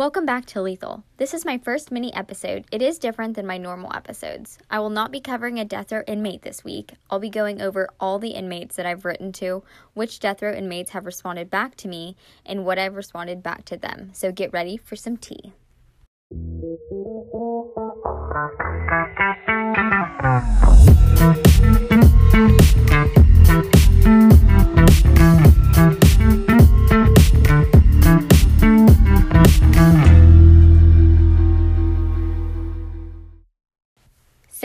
Welcome 0.00 0.24
back 0.24 0.46
to 0.46 0.62
Lethal. 0.62 1.04
This 1.18 1.34
is 1.34 1.44
my 1.44 1.58
first 1.58 1.92
mini 1.92 2.10
episode. 2.14 2.64
It 2.72 2.80
is 2.80 2.98
different 2.98 3.36
than 3.36 3.46
my 3.46 3.58
normal 3.58 3.92
episodes. 3.94 4.58
I 4.70 4.78
will 4.78 4.88
not 4.88 5.12
be 5.12 5.20
covering 5.20 5.60
a 5.60 5.64
death 5.66 5.92
row 5.92 6.02
inmate 6.06 6.40
this 6.40 6.64
week. 6.64 6.94
I'll 7.10 7.18
be 7.18 7.28
going 7.28 7.60
over 7.60 7.86
all 8.00 8.18
the 8.18 8.30
inmates 8.30 8.76
that 8.76 8.86
I've 8.86 9.04
written 9.04 9.30
to, 9.32 9.62
which 9.92 10.18
death 10.18 10.40
row 10.40 10.54
inmates 10.54 10.92
have 10.92 11.04
responded 11.04 11.50
back 11.50 11.76
to 11.76 11.86
me, 11.86 12.16
and 12.46 12.64
what 12.64 12.78
I've 12.78 12.96
responded 12.96 13.42
back 13.42 13.66
to 13.66 13.76
them. 13.76 14.08
So 14.14 14.32
get 14.32 14.54
ready 14.54 14.78
for 14.78 14.96
some 14.96 15.18
tea. 15.18 15.52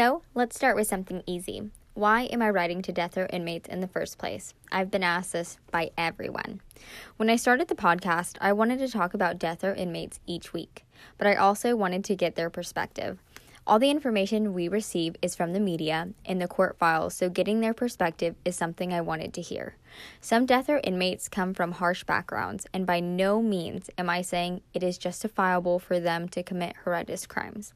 So, 0.06 0.22
let's 0.36 0.56
start 0.56 0.76
with 0.76 0.86
something 0.86 1.24
easy. 1.26 1.72
Why 1.96 2.26
am 2.26 2.40
I 2.44 2.52
writing 2.52 2.84
to 2.84 2.92
death 2.92 3.18
row 3.18 3.26
inmates 3.32 3.68
in 3.68 3.80
the 3.80 3.88
first 3.88 4.20
place? 4.20 4.54
I've 4.72 4.92
been 4.92 5.02
asked 5.02 5.34
this 5.34 5.58
by 5.72 5.90
everyone. 5.98 6.62
When 7.18 7.28
I 7.28 7.38
started 7.38 7.70
the 7.70 7.74
podcast, 7.74 8.38
I 8.40 8.54
wanted 8.54 8.78
to 8.78 8.88
talk 8.88 9.16
about 9.16 9.40
death 9.40 9.64
row 9.64 9.74
inmates 9.74 10.20
each 10.28 10.54
week, 10.54 10.86
but 11.18 11.26
I 11.26 11.34
also 11.34 11.76
wanted 11.76 12.04
to 12.04 12.16
get 12.16 12.36
their 12.36 12.52
perspective. 12.52 13.18
All 13.68 13.80
the 13.80 13.90
information 13.90 14.54
we 14.54 14.68
receive 14.68 15.16
is 15.24 15.36
from 15.36 15.54
the 15.54 15.60
media 15.60 16.10
and 16.24 16.40
the 16.40 16.48
court 16.48 16.78
files, 16.78 17.16
so 17.16 17.30
getting 17.30 17.62
their 17.62 17.74
perspective 17.74 18.36
is 18.46 18.56
something 18.56 18.94
I 18.94 19.02
wanted 19.02 19.34
to 19.34 19.42
hear. 19.42 19.76
Some 20.22 20.46
death 20.46 20.70
row 20.70 20.80
inmates 20.84 21.28
come 21.28 21.56
from 21.56 21.72
harsh 21.72 22.04
backgrounds, 22.04 22.68
and 22.76 22.86
by 22.86 23.00
no 23.00 23.42
means 23.42 23.90
am 23.98 24.08
I 24.08 24.22
saying 24.22 24.62
it 24.76 24.84
is 24.84 25.00
justifiable 25.00 25.80
for 25.80 26.00
them 26.00 26.30
to 26.30 26.44
commit 26.44 26.76
horrendous 26.84 27.26
crimes. 27.26 27.74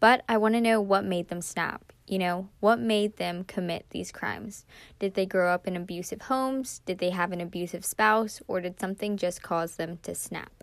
But 0.00 0.24
I 0.26 0.38
want 0.38 0.54
to 0.54 0.60
know 0.62 0.80
what 0.80 1.04
made 1.04 1.28
them 1.28 1.42
snap. 1.42 1.92
You 2.06 2.18
know, 2.18 2.48
what 2.60 2.78
made 2.78 3.18
them 3.18 3.44
commit 3.44 3.84
these 3.90 4.12
crimes? 4.12 4.64
Did 4.98 5.14
they 5.14 5.26
grow 5.26 5.52
up 5.52 5.66
in 5.66 5.76
abusive 5.76 6.22
homes? 6.22 6.80
Did 6.86 6.96
they 6.96 7.10
have 7.10 7.32
an 7.32 7.42
abusive 7.42 7.84
spouse? 7.84 8.40
Or 8.48 8.62
did 8.62 8.80
something 8.80 9.18
just 9.18 9.42
cause 9.42 9.76
them 9.76 9.98
to 10.04 10.14
snap? 10.14 10.55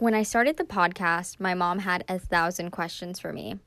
When 0.00 0.14
I 0.14 0.22
started 0.22 0.56
the 0.56 0.64
podcast, 0.64 1.38
my 1.40 1.52
mom 1.52 1.80
had 1.80 2.04
a 2.08 2.18
thousand 2.18 2.70
questions 2.70 3.20
for 3.20 3.34
me. 3.34 3.58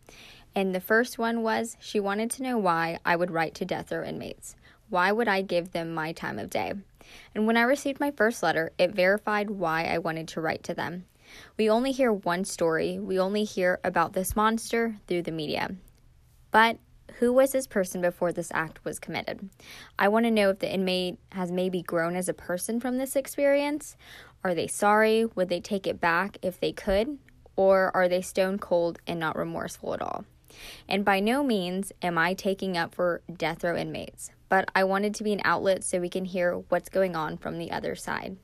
And 0.55 0.73
the 0.73 0.79
first 0.79 1.19
one 1.19 1.43
was 1.43 1.77
she 1.79 1.99
wanted 1.99 2.31
to 2.31 2.41
know 2.41 2.57
why 2.57 2.97
I 3.05 3.15
would 3.15 3.29
write 3.29 3.53
to 3.53 3.65
death 3.65 3.91
row 3.91 4.03
inmates. 4.03 4.55
Why 4.89 5.11
would 5.11 5.27
I 5.27 5.43
give 5.43 5.73
them 5.73 5.93
my 5.93 6.11
time 6.11 6.39
of 6.39 6.49
day? 6.49 6.73
And 7.35 7.45
when 7.45 7.55
I 7.55 7.61
received 7.61 7.99
my 7.99 8.09
first 8.09 8.41
letter, 8.41 8.71
it 8.79 8.95
verified 8.95 9.51
why 9.51 9.83
I 9.83 9.99
wanted 9.99 10.27
to 10.29 10.41
write 10.41 10.63
to 10.63 10.73
them. 10.73 11.05
We 11.55 11.69
only 11.69 11.91
hear 11.91 12.11
one 12.11 12.45
story, 12.45 12.97
we 12.97 13.19
only 13.19 13.43
hear 13.43 13.79
about 13.83 14.13
this 14.13 14.35
monster 14.35 14.95
through 15.05 15.21
the 15.21 15.31
media. 15.31 15.75
But 16.49 16.79
who 17.19 17.31
was 17.31 17.51
this 17.51 17.67
person 17.67 18.01
before 18.01 18.31
this 18.31 18.51
act 18.55 18.83
was 18.83 18.97
committed? 18.97 19.49
I 19.99 20.07
want 20.07 20.25
to 20.25 20.31
know 20.31 20.49
if 20.49 20.59
the 20.59 20.73
inmate 20.73 21.19
has 21.33 21.51
maybe 21.51 21.83
grown 21.83 22.15
as 22.15 22.27
a 22.27 22.33
person 22.33 22.79
from 22.79 22.97
this 22.97 23.15
experience. 23.15 23.95
Are 24.43 24.53
they 24.53 24.67
sorry? 24.67 25.25
Would 25.35 25.49
they 25.49 25.61
take 25.61 25.87
it 25.87 26.01
back 26.01 26.37
if 26.41 26.59
they 26.59 26.71
could? 26.71 27.17
Or 27.55 27.95
are 27.95 28.07
they 28.07 28.21
stone 28.21 28.57
cold 28.57 28.99
and 29.07 29.19
not 29.19 29.37
remorseful 29.37 29.93
at 29.93 30.01
all? 30.01 30.25
And 30.87 31.05
by 31.05 31.19
no 31.19 31.43
means 31.43 31.91
am 32.01 32.17
I 32.17 32.33
taking 32.33 32.77
up 32.77 32.93
for 32.93 33.21
death 33.31 33.63
row 33.63 33.75
inmates, 33.75 34.31
but 34.49 34.69
I 34.75 34.83
wanted 34.83 35.15
to 35.15 35.23
be 35.23 35.33
an 35.33 35.41
outlet 35.43 35.83
so 35.83 35.99
we 35.99 36.09
can 36.09 36.25
hear 36.25 36.55
what's 36.69 36.89
going 36.89 37.15
on 37.15 37.37
from 37.37 37.57
the 37.57 37.71
other 37.71 37.95
side. 37.95 38.37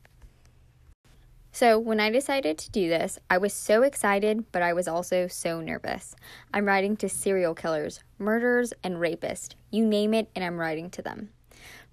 So, 1.52 1.80
when 1.80 1.98
I 1.98 2.10
decided 2.10 2.58
to 2.58 2.70
do 2.70 2.88
this, 2.88 3.18
I 3.28 3.38
was 3.38 3.52
so 3.52 3.82
excited, 3.82 4.44
but 4.52 4.62
I 4.62 4.72
was 4.72 4.86
also 4.86 5.26
so 5.26 5.60
nervous. 5.60 6.14
I'm 6.54 6.64
writing 6.66 6.96
to 6.98 7.08
serial 7.08 7.54
killers, 7.54 8.00
murderers, 8.18 8.72
and 8.84 8.96
rapists. 8.96 9.56
You 9.72 9.84
name 9.84 10.14
it, 10.14 10.28
and 10.36 10.44
I'm 10.44 10.60
writing 10.60 10.90
to 10.90 11.02
them. 11.02 11.30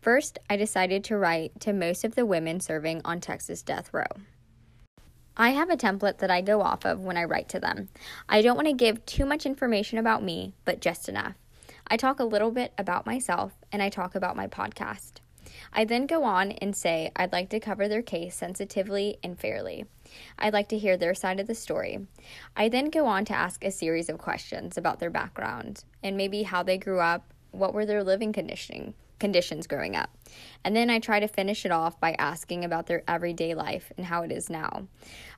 First, 0.07 0.39
I 0.49 0.55
decided 0.55 1.03
to 1.03 1.17
write 1.17 1.59
to 1.59 1.73
most 1.73 2.05
of 2.05 2.15
the 2.15 2.25
women 2.25 2.61
serving 2.61 3.01
on 3.03 3.19
Texas 3.19 3.61
death 3.61 3.93
row. 3.93 4.07
I 5.35 5.49
have 5.49 5.69
a 5.69 5.75
template 5.75 6.19
that 6.19 6.31
I 6.31 6.39
go 6.39 6.61
off 6.61 6.85
of 6.85 7.01
when 7.01 7.17
I 7.17 7.25
write 7.25 7.49
to 7.49 7.59
them. 7.59 7.89
I 8.29 8.41
don't 8.41 8.55
want 8.55 8.69
to 8.69 8.73
give 8.73 9.05
too 9.05 9.25
much 9.25 9.45
information 9.45 9.97
about 9.97 10.23
me, 10.23 10.53
but 10.63 10.79
just 10.79 11.09
enough. 11.09 11.33
I 11.89 11.97
talk 11.97 12.21
a 12.21 12.23
little 12.23 12.51
bit 12.51 12.71
about 12.77 13.05
myself 13.05 13.51
and 13.69 13.83
I 13.83 13.89
talk 13.89 14.15
about 14.15 14.37
my 14.37 14.47
podcast. 14.47 15.15
I 15.73 15.83
then 15.83 16.07
go 16.07 16.23
on 16.23 16.53
and 16.53 16.73
say 16.73 17.11
I'd 17.17 17.33
like 17.33 17.49
to 17.49 17.59
cover 17.59 17.89
their 17.89 18.01
case 18.01 18.33
sensitively 18.33 19.17
and 19.21 19.37
fairly. 19.37 19.87
I'd 20.39 20.53
like 20.53 20.69
to 20.69 20.77
hear 20.77 20.95
their 20.95 21.15
side 21.15 21.41
of 21.41 21.47
the 21.47 21.53
story. 21.53 22.07
I 22.55 22.69
then 22.69 22.91
go 22.91 23.07
on 23.07 23.25
to 23.25 23.35
ask 23.35 23.61
a 23.61 23.71
series 23.71 24.07
of 24.07 24.19
questions 24.19 24.77
about 24.77 25.01
their 25.01 25.09
background 25.09 25.83
and 26.01 26.15
maybe 26.15 26.43
how 26.43 26.63
they 26.63 26.77
grew 26.77 27.01
up, 27.01 27.33
what 27.51 27.73
were 27.73 27.85
their 27.85 28.05
living 28.05 28.31
conditioning 28.31 28.93
conditions 29.19 29.67
growing 29.67 29.95
up. 29.95 30.09
And 30.63 30.75
then 30.75 30.89
I 30.89 30.99
try 30.99 31.19
to 31.19 31.27
finish 31.27 31.65
it 31.65 31.71
off 31.71 31.99
by 31.99 32.15
asking 32.19 32.65
about 32.65 32.87
their 32.87 33.03
everyday 33.07 33.53
life 33.53 33.91
and 33.97 34.05
how 34.05 34.23
it 34.23 34.31
is 34.31 34.49
now. 34.49 34.87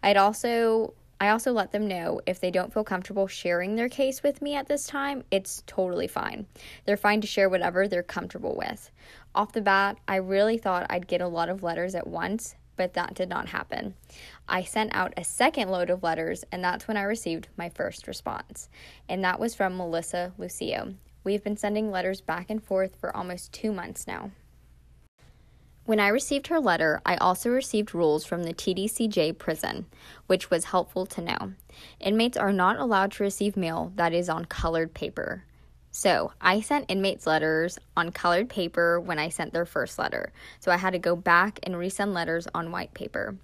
I'd 0.03 0.17
also 0.17 0.93
I 1.21 1.29
also 1.29 1.51
let 1.51 1.73
them 1.73 1.85
know 1.85 2.21
if 2.25 2.39
they 2.39 2.49
don't 2.49 2.73
feel 2.73 2.85
comfortable 2.85 3.27
sharing 3.27 3.75
their 3.75 3.89
case 3.89 4.23
with 4.23 4.41
me 4.41 4.55
at 4.55 4.67
this 4.67 4.87
time, 4.87 5.25
it's 5.31 5.63
totally 5.67 6.07
fine. 6.07 6.45
They're 6.85 6.95
fine 6.95 7.19
to 7.19 7.27
share 7.27 7.49
whatever 7.49 7.89
they're 7.89 8.03
comfortable 8.03 8.55
with. 8.55 8.89
Off 9.35 9.51
the 9.51 9.59
bat, 9.59 9.97
I 10.07 10.15
really 10.15 10.57
thought 10.57 10.87
I'd 10.89 11.07
get 11.07 11.19
a 11.19 11.27
lot 11.27 11.49
of 11.49 11.61
letters 11.61 11.93
at 11.93 12.07
once, 12.07 12.55
but 12.77 12.93
that 12.93 13.15
did 13.15 13.27
not 13.27 13.49
happen. 13.49 13.95
I 14.47 14.63
sent 14.63 14.95
out 14.95 15.13
a 15.17 15.25
second 15.25 15.67
load 15.67 15.89
of 15.89 16.03
letters, 16.03 16.45
and 16.53 16.63
that's 16.63 16.87
when 16.87 16.95
I 16.95 17.03
received 17.03 17.49
my 17.57 17.67
first 17.67 18.07
response. 18.07 18.69
And 19.09 19.21
that 19.25 19.41
was 19.41 19.53
from 19.53 19.75
Melissa 19.75 20.31
Lucio. 20.37 20.93
We've 21.23 21.43
been 21.43 21.57
sending 21.57 21.91
letters 21.91 22.21
back 22.21 22.49
and 22.49 22.63
forth 22.63 22.95
for 22.95 23.15
almost 23.15 23.51
two 23.51 23.71
months 23.71 24.07
now. 24.07 24.31
When 25.89 25.99
I 25.99 26.09
received 26.09 26.47
her 26.47 26.59
letter, 26.59 27.01
I 27.03 27.15
also 27.15 27.49
received 27.49 27.95
rules 27.95 28.23
from 28.23 28.43
the 28.43 28.53
TDCJ 28.53 29.39
prison, 29.39 29.87
which 30.27 30.51
was 30.51 30.65
helpful 30.65 31.07
to 31.07 31.21
know. 31.21 31.53
Inmates 31.99 32.37
are 32.37 32.53
not 32.53 32.77
allowed 32.77 33.11
to 33.13 33.23
receive 33.23 33.57
mail 33.57 33.91
that 33.95 34.13
is 34.13 34.29
on 34.29 34.45
colored 34.45 34.93
paper. 34.93 35.45
So, 35.91 36.31
I 36.39 36.61
sent 36.61 36.85
inmates 36.91 37.25
letters 37.25 37.79
on 37.97 38.11
colored 38.11 38.49
paper 38.49 38.99
when 38.99 39.17
I 39.17 39.29
sent 39.29 39.51
their 39.51 39.65
first 39.65 39.97
letter. 39.97 40.31
So, 40.59 40.71
I 40.71 40.77
had 40.77 40.93
to 40.93 40.99
go 40.99 41.15
back 41.15 41.59
and 41.63 41.73
resend 41.73 42.13
letters 42.13 42.47
on 42.53 42.71
white 42.71 42.93
paper. 42.93 43.35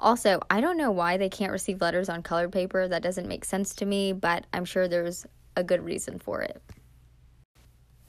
Also, 0.00 0.40
I 0.50 0.60
don't 0.60 0.76
know 0.76 0.90
why 0.90 1.16
they 1.16 1.28
can't 1.28 1.52
receive 1.52 1.80
letters 1.80 2.08
on 2.08 2.24
colored 2.24 2.50
paper. 2.50 2.88
That 2.88 3.04
doesn't 3.04 3.28
make 3.28 3.44
sense 3.44 3.76
to 3.76 3.86
me, 3.86 4.12
but 4.12 4.44
I'm 4.52 4.64
sure 4.64 4.88
there's 4.88 5.24
a 5.56 5.62
good 5.62 5.84
reason 5.84 6.18
for 6.18 6.42
it. 6.42 6.60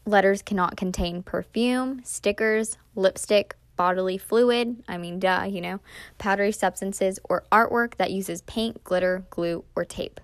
Letters 0.05 0.41
cannot 0.41 0.75
contain 0.75 1.23
perfume, 1.23 2.01
stickers, 2.03 2.77
lipstick, 2.95 3.55
bodily 3.75 4.17
fluid, 4.17 4.83
I 4.87 4.97
mean, 4.97 5.19
duh, 5.19 5.47
you 5.49 5.61
know, 5.61 5.79
powdery 6.17 6.51
substances, 6.51 7.19
or 7.23 7.45
artwork 7.51 7.95
that 7.95 8.11
uses 8.11 8.41
paint, 8.41 8.83
glitter, 8.83 9.25
glue, 9.29 9.63
or 9.75 9.85
tape. 9.85 10.19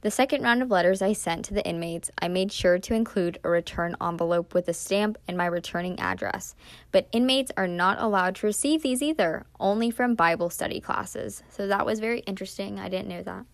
The 0.00 0.10
second 0.10 0.42
round 0.42 0.62
of 0.62 0.70
letters 0.70 1.02
I 1.02 1.12
sent 1.12 1.44
to 1.44 1.54
the 1.54 1.64
inmates, 1.66 2.10
I 2.20 2.28
made 2.28 2.50
sure 2.50 2.78
to 2.78 2.94
include 2.94 3.38
a 3.44 3.50
return 3.50 3.96
envelope 4.00 4.54
with 4.54 4.66
a 4.68 4.72
stamp 4.72 5.18
and 5.28 5.36
my 5.36 5.46
returning 5.46 6.00
address. 6.00 6.54
But 6.90 7.08
inmates 7.12 7.52
are 7.56 7.68
not 7.68 8.00
allowed 8.00 8.34
to 8.36 8.46
receive 8.46 8.82
these 8.82 9.02
either, 9.02 9.44
only 9.60 9.90
from 9.90 10.14
Bible 10.14 10.50
study 10.50 10.80
classes. 10.80 11.42
So 11.50 11.66
that 11.66 11.86
was 11.86 12.00
very 12.00 12.20
interesting. 12.20 12.80
I 12.80 12.88
didn't 12.88 13.08
know 13.08 13.22
that. 13.22 13.44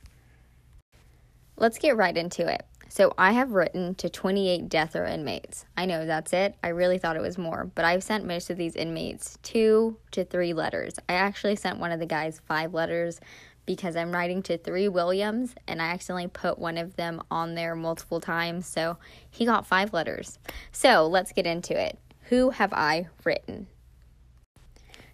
Let's 1.56 1.78
get 1.78 1.96
right 1.96 2.16
into 2.16 2.46
it. 2.46 2.64
So 2.88 3.12
I 3.18 3.32
have 3.32 3.52
written 3.52 3.94
to 3.96 4.08
28 4.08 4.68
death 4.68 4.94
row 4.94 5.06
inmates. 5.06 5.64
I 5.76 5.86
know 5.86 6.06
that's 6.06 6.32
it. 6.32 6.54
I 6.62 6.68
really 6.68 6.98
thought 6.98 7.16
it 7.16 7.22
was 7.22 7.38
more, 7.38 7.70
but 7.74 7.84
I've 7.84 8.02
sent 8.02 8.24
most 8.24 8.50
of 8.50 8.56
these 8.56 8.76
inmates 8.76 9.38
two 9.42 9.96
to 10.12 10.24
three 10.24 10.52
letters. 10.52 10.94
I 11.08 11.14
actually 11.14 11.56
sent 11.56 11.78
one 11.78 11.92
of 11.92 12.00
the 12.00 12.06
guys 12.06 12.40
five 12.46 12.74
letters 12.74 13.20
because 13.66 13.96
I'm 13.96 14.12
writing 14.12 14.42
to 14.44 14.58
three 14.58 14.88
Williams 14.88 15.54
and 15.66 15.80
I 15.80 15.86
accidentally 15.86 16.28
put 16.28 16.58
one 16.58 16.76
of 16.76 16.96
them 16.96 17.22
on 17.30 17.54
there 17.54 17.74
multiple 17.74 18.20
times. 18.20 18.66
So 18.66 18.98
he 19.30 19.44
got 19.46 19.66
five 19.66 19.92
letters. 19.92 20.38
So 20.70 21.06
let's 21.06 21.32
get 21.32 21.46
into 21.46 21.78
it. 21.78 21.98
Who 22.28 22.50
have 22.50 22.72
I 22.72 23.08
written? 23.24 23.66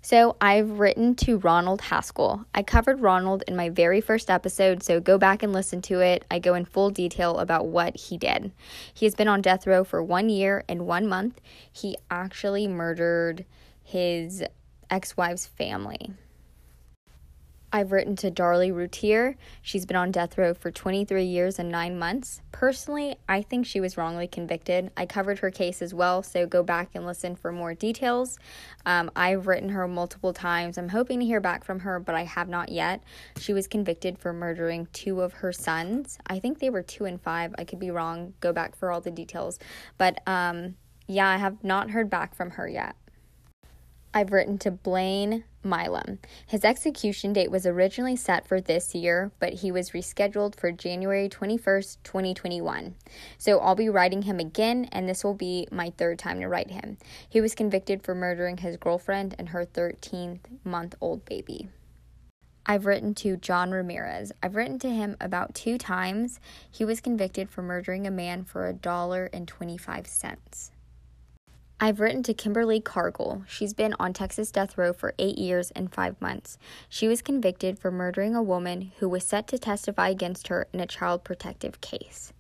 So 0.03 0.37
I've 0.41 0.79
written 0.79 1.15
to 1.17 1.39
Ronald 1.39 1.83
Haskell. 1.83 2.47
I 2.55 2.63
covered 2.63 3.01
Ronald 3.01 3.45
in 3.47 3.55
my 3.55 3.69
very 3.69 4.01
first 4.01 4.31
episode, 4.31 4.83
so 4.83 4.99
go 4.99 5.19
back 5.19 5.43
and 5.43 5.53
listen 5.53 5.83
to 5.83 6.01
it. 6.01 6.25
I 6.31 6.39
go 6.39 6.55
in 6.55 6.65
full 6.65 6.91
detail 6.91 7.39
about 7.39 7.67
what 7.67 7.97
he 7.97 8.17
did. 8.17 8.51
He 8.95 9.05
has 9.05 9.15
been 9.15 9.29
on 9.29 9.43
death 9.43 9.67
row 9.67 9.85
for 9.85 10.03
one 10.03 10.31
year 10.31 10.65
and 10.69 10.87
one 10.87 11.07
month. 11.07 11.41
He 11.71 11.97
actually 12.11 12.67
murdered 12.67 13.45
his 13.83 14.43
ex 14.89 15.17
wife's 15.19 15.47
family. 15.47 16.13
I've 17.73 17.93
written 17.93 18.17
to 18.17 18.31
Darlie 18.31 18.75
Routier. 18.75 19.37
She's 19.63 19.87
been 19.87 19.97
on 19.97 20.11
death 20.11 20.37
row 20.37 20.55
for 20.55 20.73
23 20.73 21.25
years 21.25 21.59
and 21.59 21.69
nine 21.69 21.99
months. 21.99 22.43
Personally, 22.51 23.17
I 23.29 23.43
think 23.43 23.65
she 23.65 23.81
was 23.81 23.97
wrongly 23.97 24.27
convicted. 24.27 24.91
I 24.97 25.07
covered 25.07 25.39
her 25.39 25.51
case 25.53 25.81
as 25.81 25.95
well, 25.95 26.23
so 26.25 26.47
go 26.47 26.65
back 26.65 26.91
and 26.95 27.07
listen 27.07 27.37
for 27.37 27.53
more 27.53 27.75
details. 27.75 28.39
Um, 28.87 29.11
I've 29.15 29.47
written 29.47 29.69
her 29.69 29.87
multiple 29.87 30.33
times. 30.33 30.79
I'm 30.79 30.89
hoping 30.89 31.21
to 31.21 31.27
hear 31.27 31.41
back 31.41 31.63
from 31.63 31.81
her, 31.81 32.01
but 32.01 32.17
I 32.17 32.25
have 32.25 32.49
not 32.49 32.71
yet. 32.71 33.05
She 33.39 33.53
was 33.53 33.69
convicted 33.69 34.19
for 34.19 34.33
murdering 34.33 34.89
two 34.93 35.21
of 35.21 35.35
her 35.35 35.53
sons. 35.53 36.19
I 36.27 36.41
think 36.41 36.59
they 36.59 36.71
were 36.71 36.83
two 36.83 37.05
and 37.05 37.21
five. 37.21 37.55
I 37.57 37.65
could 37.65 37.79
be 37.79 37.93
wrong. 37.93 38.35
Go 38.41 38.53
back 38.53 38.75
for 38.75 38.91
all 38.91 39.01
the 39.01 39.13
details. 39.13 39.61
But 39.97 40.21
um, 40.27 40.75
yeah, 41.07 41.29
I 41.29 41.37
have 41.37 41.63
not 41.63 41.91
heard 41.91 42.11
back 42.11 42.35
from 42.35 42.51
her 42.51 42.69
yet. 42.69 42.97
I've 44.13 44.33
written 44.33 44.59
to 44.59 44.73
Blaine 44.73 45.45
Milam. 45.63 46.19
His 46.47 46.65
execution 46.65 47.33
date 47.33 47.51
was 47.51 47.65
originally 47.65 48.17
set 48.17 48.47
for 48.47 48.61
this 48.61 48.95
year, 48.95 49.31
but 49.39 49.55
he 49.55 49.71
was 49.71 49.91
rescheduled 49.91 50.57
for 50.57 50.73
January 50.73 51.29
21st, 51.29 51.99
2021. 52.03 52.97
So 53.39 53.61
I'll 53.61 53.77
be 53.77 53.89
writing 53.89 54.23
him 54.23 54.41
again, 54.41 54.89
and 54.91 55.09
this 55.09 55.23
will 55.23 55.35
be 55.35 55.69
my 55.71 55.91
third 55.97 56.19
time 56.19 56.41
to 56.41 56.49
write 56.49 56.71
him. 56.71 56.99
He 57.29 57.41
was 57.41 57.55
convicted 57.55 58.03
for 58.03 58.15
murdering 58.15 58.57
his 58.57 58.77
girlfriend 58.77 59.37
and 59.39 59.51
her 59.51 59.65
13th 59.65 60.41
month 60.65 60.97
old 61.01 61.25
baby. 61.25 61.69
I've 62.67 62.87
written 62.87 63.15
to 63.17 63.37
John 63.37 63.71
Ramirez. 63.71 64.33
I've 64.43 64.57
written 64.57 64.79
to 64.81 64.91
him 64.91 65.17
about 65.21 65.55
two 65.55 65.79
times. 65.79 66.41
He 66.71 66.85
was 66.85 67.01
convicted 67.01 67.49
for 67.51 67.63
murdering 67.63 68.07
a 68.07 68.11
man 68.11 68.45
for 68.45 68.69
a 68.69 68.73
dollar 68.73 69.31
and 69.33 69.47
25 69.47 70.07
cents. 70.07 70.73
I've 71.83 71.99
written 71.99 72.23
to 72.25 72.35
Kimberly 72.35 72.79
Cargill. 72.79 73.43
She's 73.49 73.73
been 73.73 73.95
on 73.99 74.13
Texas 74.13 74.51
death 74.51 74.77
row 74.77 74.93
for 74.93 75.15
eight 75.19 75.39
years 75.39 75.71
and 75.71 75.91
five 75.91 76.21
months. 76.21 76.59
She 76.91 77.09
was 77.09 77.23
convicted 77.23 77.79
for 77.79 77.91
murdering 77.91 78.37
a 78.37 78.43
woman 78.43 78.93
who 78.99 79.09
was 79.09 79.25
set 79.25 79.47
to 79.49 79.59
testify 79.59 80.11
against 80.11 80.49
her 80.49 80.67
in 80.75 80.81
a 80.81 80.87
child 80.87 81.25
protective 81.25 81.81
case. 81.81 82.35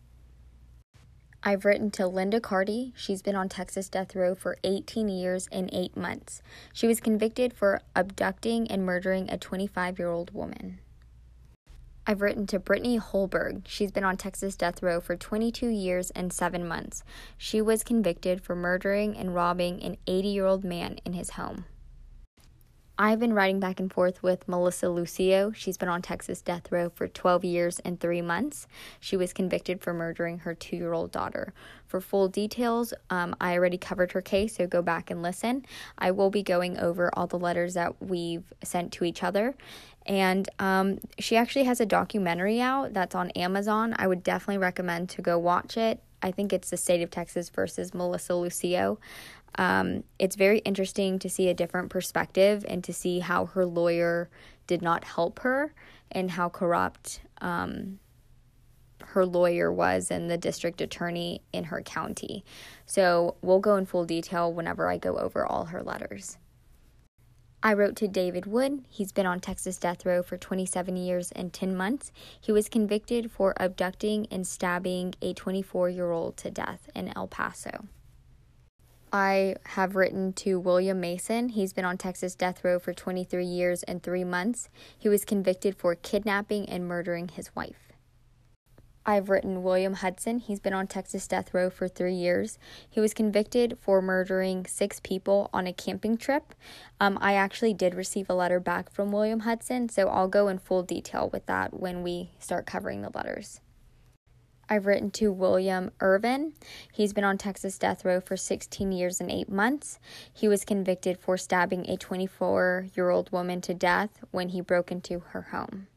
I've 1.42 1.64
written 1.64 1.90
to 1.92 2.06
Linda 2.06 2.38
Carty. 2.38 2.92
She's 2.94 3.22
been 3.22 3.34
on 3.34 3.48
Texas 3.48 3.88
death 3.88 4.14
row 4.14 4.34
for 4.34 4.58
18 4.62 5.08
years 5.08 5.48
and 5.50 5.70
8 5.72 5.96
months. 5.96 6.42
She 6.74 6.86
was 6.86 7.00
convicted 7.00 7.54
for 7.54 7.80
abducting 7.96 8.70
and 8.70 8.84
murdering 8.84 9.30
a 9.30 9.38
25 9.38 9.98
year 9.98 10.10
old 10.10 10.34
woman. 10.34 10.80
I've 12.06 12.22
written 12.22 12.46
to 12.48 12.58
Brittany 12.58 12.98
Holberg. 12.98 13.62
She's 13.66 13.92
been 13.92 14.04
on 14.04 14.16
Texas 14.16 14.56
death 14.56 14.82
row 14.82 15.00
for 15.00 15.16
22 15.16 15.68
years 15.68 16.10
and 16.10 16.32
7 16.32 16.66
months. 16.66 17.04
She 17.36 17.60
was 17.60 17.84
convicted 17.84 18.42
for 18.42 18.56
murdering 18.56 19.16
and 19.16 19.34
robbing 19.34 19.82
an 19.82 19.96
80 20.06 20.28
year 20.28 20.46
old 20.46 20.64
man 20.64 20.98
in 21.04 21.12
his 21.12 21.30
home. 21.30 21.66
I've 23.02 23.18
been 23.18 23.32
writing 23.32 23.60
back 23.60 23.80
and 23.80 23.90
forth 23.90 24.22
with 24.22 24.46
Melissa 24.46 24.90
Lucio. 24.90 25.52
She's 25.52 25.78
been 25.78 25.88
on 25.88 26.02
Texas 26.02 26.42
death 26.42 26.70
row 26.70 26.90
for 26.90 27.08
12 27.08 27.46
years 27.46 27.78
and 27.78 27.98
3 27.98 28.20
months. 28.20 28.66
She 28.98 29.16
was 29.16 29.32
convicted 29.32 29.80
for 29.80 29.94
murdering 29.94 30.40
her 30.40 30.54
2 30.54 30.76
year 30.76 30.92
old 30.92 31.10
daughter. 31.10 31.54
For 31.86 32.02
full 32.02 32.28
details, 32.28 32.92
um, 33.08 33.34
I 33.40 33.54
already 33.54 33.78
covered 33.78 34.12
her 34.12 34.20
case, 34.20 34.56
so 34.56 34.66
go 34.66 34.82
back 34.82 35.10
and 35.10 35.22
listen. 35.22 35.64
I 35.96 36.10
will 36.10 36.28
be 36.28 36.42
going 36.42 36.78
over 36.78 37.10
all 37.14 37.26
the 37.26 37.38
letters 37.38 37.72
that 37.72 38.02
we've 38.02 38.52
sent 38.62 38.92
to 38.92 39.04
each 39.04 39.22
other. 39.22 39.54
And 40.06 40.48
um, 40.58 40.98
she 41.18 41.36
actually 41.36 41.64
has 41.64 41.80
a 41.80 41.86
documentary 41.86 42.60
out 42.60 42.94
that's 42.94 43.14
on 43.14 43.30
Amazon. 43.30 43.94
I 43.98 44.06
would 44.06 44.22
definitely 44.22 44.58
recommend 44.58 45.08
to 45.10 45.22
go 45.22 45.38
watch 45.38 45.76
it. 45.76 46.02
I 46.22 46.30
think 46.30 46.52
it's 46.52 46.70
the 46.70 46.76
state 46.76 47.02
of 47.02 47.10
Texas 47.10 47.48
versus 47.48 47.94
Melissa 47.94 48.34
Lucio. 48.34 48.98
Um, 49.56 50.04
it's 50.18 50.36
very 50.36 50.58
interesting 50.60 51.18
to 51.18 51.28
see 51.28 51.48
a 51.48 51.54
different 51.54 51.90
perspective 51.90 52.64
and 52.68 52.84
to 52.84 52.92
see 52.92 53.20
how 53.20 53.46
her 53.46 53.66
lawyer 53.66 54.30
did 54.66 54.82
not 54.82 55.04
help 55.04 55.40
her 55.40 55.74
and 56.10 56.30
how 56.30 56.48
corrupt 56.48 57.20
um, 57.40 57.98
her 59.00 59.26
lawyer 59.26 59.72
was 59.72 60.10
and 60.10 60.30
the 60.30 60.38
district 60.38 60.80
attorney 60.80 61.42
in 61.52 61.64
her 61.64 61.82
county. 61.82 62.44
So 62.86 63.36
we'll 63.42 63.60
go 63.60 63.76
in 63.76 63.86
full 63.86 64.04
detail 64.04 64.52
whenever 64.52 64.88
I 64.88 64.98
go 64.98 65.18
over 65.18 65.44
all 65.44 65.66
her 65.66 65.82
letters. 65.82 66.38
I 67.62 67.74
wrote 67.74 67.94
to 67.96 68.08
David 68.08 68.46
Wood. 68.46 68.84
He's 68.88 69.12
been 69.12 69.26
on 69.26 69.38
Texas 69.38 69.76
death 69.76 70.06
row 70.06 70.22
for 70.22 70.38
27 70.38 70.96
years 70.96 71.30
and 71.32 71.52
10 71.52 71.76
months. 71.76 72.10
He 72.40 72.52
was 72.52 72.70
convicted 72.70 73.30
for 73.30 73.52
abducting 73.60 74.26
and 74.30 74.46
stabbing 74.46 75.14
a 75.20 75.34
24 75.34 75.90
year 75.90 76.10
old 76.10 76.38
to 76.38 76.50
death 76.50 76.88
in 76.94 77.12
El 77.14 77.28
Paso. 77.28 77.86
I 79.12 79.56
have 79.66 79.94
written 79.94 80.32
to 80.34 80.58
William 80.58 81.00
Mason. 81.00 81.50
He's 81.50 81.74
been 81.74 81.84
on 81.84 81.98
Texas 81.98 82.34
death 82.34 82.64
row 82.64 82.78
for 82.78 82.94
23 82.94 83.44
years 83.44 83.82
and 83.82 84.02
3 84.02 84.24
months. 84.24 84.70
He 84.96 85.10
was 85.10 85.26
convicted 85.26 85.76
for 85.76 85.94
kidnapping 85.94 86.66
and 86.66 86.88
murdering 86.88 87.28
his 87.28 87.54
wife. 87.54 87.89
I've 89.06 89.30
written 89.30 89.62
William 89.62 89.94
Hudson. 89.94 90.38
He's 90.38 90.60
been 90.60 90.72
on 90.72 90.86
Texas 90.86 91.26
death 91.26 91.54
row 91.54 91.70
for 91.70 91.88
three 91.88 92.14
years. 92.14 92.58
He 92.88 93.00
was 93.00 93.14
convicted 93.14 93.78
for 93.80 94.02
murdering 94.02 94.66
six 94.66 95.00
people 95.00 95.48
on 95.52 95.66
a 95.66 95.72
camping 95.72 96.16
trip. 96.16 96.54
Um, 97.00 97.18
I 97.20 97.34
actually 97.34 97.74
did 97.74 97.94
receive 97.94 98.28
a 98.28 98.34
letter 98.34 98.60
back 98.60 98.90
from 98.90 99.10
William 99.10 99.40
Hudson, 99.40 99.88
so 99.88 100.08
I'll 100.08 100.28
go 100.28 100.48
in 100.48 100.58
full 100.58 100.82
detail 100.82 101.30
with 101.32 101.46
that 101.46 101.72
when 101.72 102.02
we 102.02 102.32
start 102.38 102.66
covering 102.66 103.02
the 103.02 103.10
letters. 103.14 103.60
I've 104.68 104.86
written 104.86 105.10
to 105.12 105.32
William 105.32 105.90
Irvin. 105.98 106.52
He's 106.92 107.12
been 107.12 107.24
on 107.24 107.38
Texas 107.38 107.76
death 107.76 108.04
row 108.04 108.20
for 108.20 108.36
16 108.36 108.92
years 108.92 109.20
and 109.20 109.28
8 109.28 109.48
months. 109.48 109.98
He 110.32 110.46
was 110.46 110.64
convicted 110.64 111.18
for 111.18 111.36
stabbing 111.36 111.90
a 111.90 111.96
24 111.96 112.86
year 112.94 113.10
old 113.10 113.32
woman 113.32 113.60
to 113.62 113.74
death 113.74 114.20
when 114.30 114.50
he 114.50 114.60
broke 114.60 114.92
into 114.92 115.20
her 115.30 115.42
home. 115.50 115.88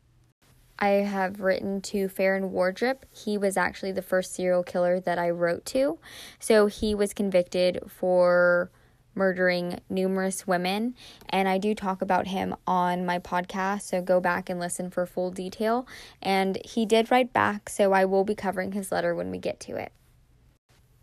I 0.79 0.87
have 0.87 1.39
written 1.39 1.81
to 1.81 2.07
Farron 2.09 2.51
Wardrip. 2.51 3.03
He 3.11 3.37
was 3.37 3.57
actually 3.57 3.91
the 3.91 4.01
first 4.01 4.33
serial 4.33 4.63
killer 4.63 4.99
that 4.99 5.19
I 5.19 5.29
wrote 5.29 5.65
to. 5.67 5.99
So 6.39 6.67
he 6.67 6.93
was 6.95 7.13
convicted 7.13 7.79
for 7.87 8.71
murdering 9.15 9.79
numerous 9.89 10.47
women, 10.47 10.95
and 11.29 11.47
I 11.47 11.57
do 11.57 11.75
talk 11.75 12.01
about 12.01 12.27
him 12.27 12.55
on 12.65 13.05
my 13.05 13.19
podcast, 13.19 13.83
so 13.83 14.01
go 14.01 14.19
back 14.19 14.49
and 14.49 14.59
listen 14.59 14.89
for 14.89 15.05
full 15.05 15.29
detail. 15.29 15.87
And 16.21 16.57
he 16.65 16.85
did 16.85 17.11
write 17.11 17.31
back, 17.31 17.69
so 17.69 17.93
I 17.93 18.05
will 18.05 18.23
be 18.23 18.35
covering 18.35 18.71
his 18.71 18.91
letter 18.91 19.13
when 19.13 19.29
we 19.29 19.37
get 19.37 19.59
to 19.61 19.75
it. 19.75 19.91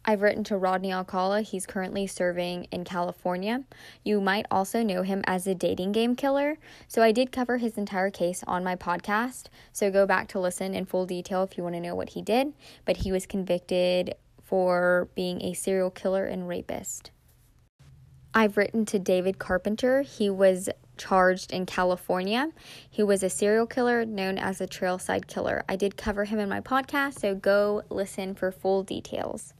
I've 0.05 0.23
written 0.23 0.45
to 0.45 0.57
Rodney 0.57 0.93
Alcala. 0.93 1.43
He's 1.43 1.67
currently 1.67 2.07
serving 2.07 2.65
in 2.73 2.85
California. 2.85 3.65
You 4.03 4.21
might 4.21 4.47
also 4.51 4.83
know 4.83 5.03
him 5.03 5.23
as 5.27 5.47
a 5.47 5.55
dating 5.55 5.93
game 5.93 6.17
killer. 6.17 6.59
So 6.89 7.03
I 7.03 7.13
did 7.13 7.33
cover 7.33 7.59
his 7.59 7.77
entire 7.77 8.11
case 8.11 8.43
on 8.47 8.65
my 8.65 8.77
podcast. 8.77 9.47
So 9.73 9.91
go 9.91 10.07
back 10.07 10.29
to 10.29 10.41
listen 10.41 10.75
in 10.75 10.87
full 10.87 11.05
detail 11.05 11.43
if 11.43 11.57
you 11.59 11.63
want 11.63 11.75
to 11.77 11.81
know 11.81 11.95
what 11.95 12.11
he 12.11 12.23
did. 12.23 12.55
But 12.87 12.99
he 12.99 13.13
was 13.13 13.27
convicted 13.27 14.15
for 14.43 15.09
being 15.15 15.43
a 15.43 15.53
serial 15.53 15.91
killer 15.91 16.25
and 16.25 16.49
rapist. 16.49 17.11
I've 18.33 18.57
written 18.57 18.87
to 18.87 18.99
David 18.99 19.39
Carpenter. 19.39 20.03
He 20.03 20.31
was 20.31 20.69
charged 20.97 21.53
in 21.53 21.67
California. 21.67 22.51
He 22.89 23.03
was 23.03 23.23
a 23.23 23.31
serial 23.31 23.67
killer 23.67 24.05
known 24.05 24.39
as 24.39 24.61
a 24.61 24.67
trailside 24.67 25.27
killer. 25.27 25.63
I 25.69 25.77
did 25.77 25.97
cover 25.97 26.25
him 26.25 26.39
in 26.39 26.49
my 26.49 26.61
podcast, 26.61 27.21
so 27.21 27.35
go 27.35 27.83
listen 27.91 28.35
for 28.35 28.51
full 28.51 28.83
details. 28.83 29.53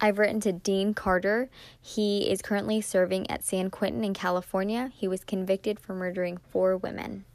I've 0.00 0.18
written 0.18 0.40
to 0.40 0.52
Dean 0.52 0.94
Carter. 0.94 1.50
He 1.80 2.30
is 2.30 2.40
currently 2.40 2.80
serving 2.80 3.30
at 3.30 3.44
San 3.44 3.70
Quentin 3.70 4.02
in 4.02 4.14
California. 4.14 4.90
He 4.94 5.06
was 5.06 5.24
convicted 5.24 5.78
for 5.78 5.94
murdering 5.94 6.38
four 6.38 6.76
women. 6.76 7.26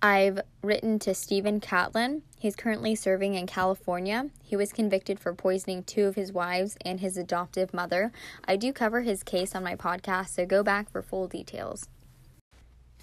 I've 0.00 0.40
written 0.62 1.00
to 1.00 1.12
Stephen 1.12 1.60
Catlin. 1.60 2.22
He's 2.38 2.54
currently 2.54 2.94
serving 2.94 3.34
in 3.34 3.46
California. 3.48 4.30
He 4.42 4.54
was 4.54 4.72
convicted 4.72 5.18
for 5.18 5.34
poisoning 5.34 5.82
two 5.82 6.06
of 6.06 6.14
his 6.14 6.32
wives 6.32 6.76
and 6.84 7.00
his 7.00 7.16
adoptive 7.16 7.74
mother. 7.74 8.12
I 8.46 8.56
do 8.56 8.72
cover 8.72 9.02
his 9.02 9.24
case 9.24 9.56
on 9.56 9.64
my 9.64 9.74
podcast, 9.74 10.28
so 10.28 10.46
go 10.46 10.62
back 10.62 10.88
for 10.88 11.02
full 11.02 11.26
details. 11.26 11.88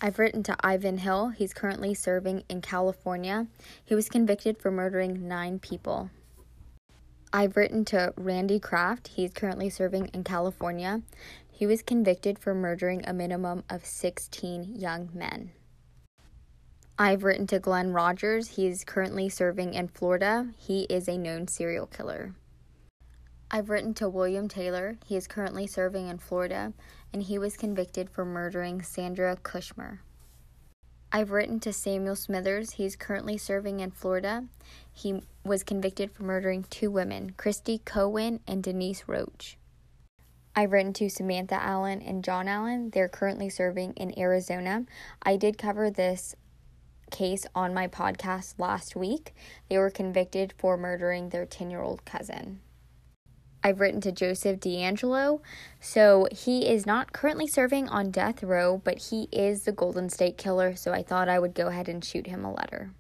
I've 0.02 0.20
written 0.20 0.42
to 0.44 0.56
Ivan 0.62 1.00
Hill. 1.00 1.30
He's 1.30 1.54
currently 1.54 1.94
serving 1.94 2.44
in 2.50 2.62
California. 2.62 3.48
He 3.84 3.94
was 3.94 4.10
convicted 4.10 4.58
for 4.58 4.72
murdering 4.72 5.28
nine 5.28 5.60
people. 5.60 6.10
I've 7.36 7.58
written 7.58 7.84
to 7.86 8.14
Randy 8.16 8.62
Kraft. 8.62 9.10
He's 9.10 9.34
currently 9.34 9.70
serving 9.70 10.06
in 10.14 10.24
California. 10.24 11.02
He 11.52 11.66
was 11.66 11.82
convicted 11.82 12.40
for 12.40 12.56
murdering 12.56 13.06
a 13.06 13.12
minimum 13.12 13.66
of 13.70 13.86
16 13.86 14.74
young 14.74 15.10
men. 15.14 15.52
I've 16.98 17.26
written 17.26 17.46
to 17.48 17.60
Glenn 17.60 17.92
Rogers. 17.92 18.56
He's 18.56 18.86
currently 18.86 19.28
serving 19.28 19.74
in 19.74 19.90
Florida. 19.90 20.48
He 20.58 20.84
is 20.84 21.10
a 21.10 21.18
known 21.18 21.50
serial 21.50 21.88
killer. 21.88 22.36
I've 23.52 23.70
written 23.70 23.94
to 23.96 24.08
William 24.08 24.48
Taylor. 24.48 24.96
He 25.06 25.18
is 25.18 25.28
currently 25.28 25.68
serving 25.68 26.08
in 26.08 26.20
Florida, 26.20 26.72
and 27.12 27.22
he 27.22 27.38
was 27.38 27.58
convicted 27.58 28.10
for 28.10 28.24
murdering 28.24 28.82
Sandra 28.82 29.36
Kushmer. 29.36 30.00
I've 31.16 31.32
written 31.32 31.62
to 31.62 31.72
Samuel 31.72 32.18
Smithers. 32.18 32.72
He's 32.72 32.98
currently 32.98 33.38
serving 33.38 33.80
in 33.80 33.92
Florida. 33.92 34.44
He 34.92 35.22
was 35.46 35.64
convicted 35.64 36.12
for 36.12 36.24
murdering 36.24 36.66
two 36.70 36.92
women, 36.92 37.36
Christy 37.38 37.78
Cohen 37.86 38.42
and 38.46 38.62
Denise 38.62 39.06
Roach. 39.08 39.58
I've 40.58 40.74
written 40.74 40.92
to 40.92 41.10
Samantha 41.10 41.56
Allen 41.56 42.02
and 42.02 42.22
John 42.22 42.50
Allen. 42.50 42.90
They're 42.90 43.08
currently 43.08 43.50
serving 43.50 43.94
in 43.94 44.20
Arizona. 44.20 44.84
I 45.24 45.38
did 45.38 45.58
cover 45.58 45.90
this 45.90 46.36
case 47.12 47.48
on 47.56 47.74
my 47.74 47.88
podcast 47.88 48.56
last 48.58 48.94
week. 48.98 49.34
They 49.70 49.78
were 49.78 49.92
convicted 49.92 50.54
for 50.58 50.76
murdering 50.76 51.30
their 51.30 51.46
10 51.46 51.72
year 51.72 51.82
old 51.82 52.04
cousin. 52.04 52.60
I've 53.66 53.80
written 53.80 54.00
to 54.02 54.12
Joseph 54.12 54.60
DeAngelo. 54.60 55.42
So 55.80 56.28
he 56.32 56.68
is 56.68 56.86
not 56.86 57.14
currently 57.14 57.48
serving 57.48 57.90
on 57.90 58.12
death 58.12 58.44
row, 58.44 58.80
but 58.84 59.10
he 59.10 59.28
is 59.32 59.64
the 59.64 59.72
Golden 59.72 60.08
State 60.08 60.38
Killer. 60.38 60.76
So 60.76 60.94
I 60.94 61.02
thought 61.02 61.28
I 61.28 61.40
would 61.40 61.56
go 61.56 61.66
ahead 61.66 61.90
and 61.90 62.06
shoot 62.06 62.28
him 62.28 62.46
a 62.46 62.54
letter. 62.54 62.92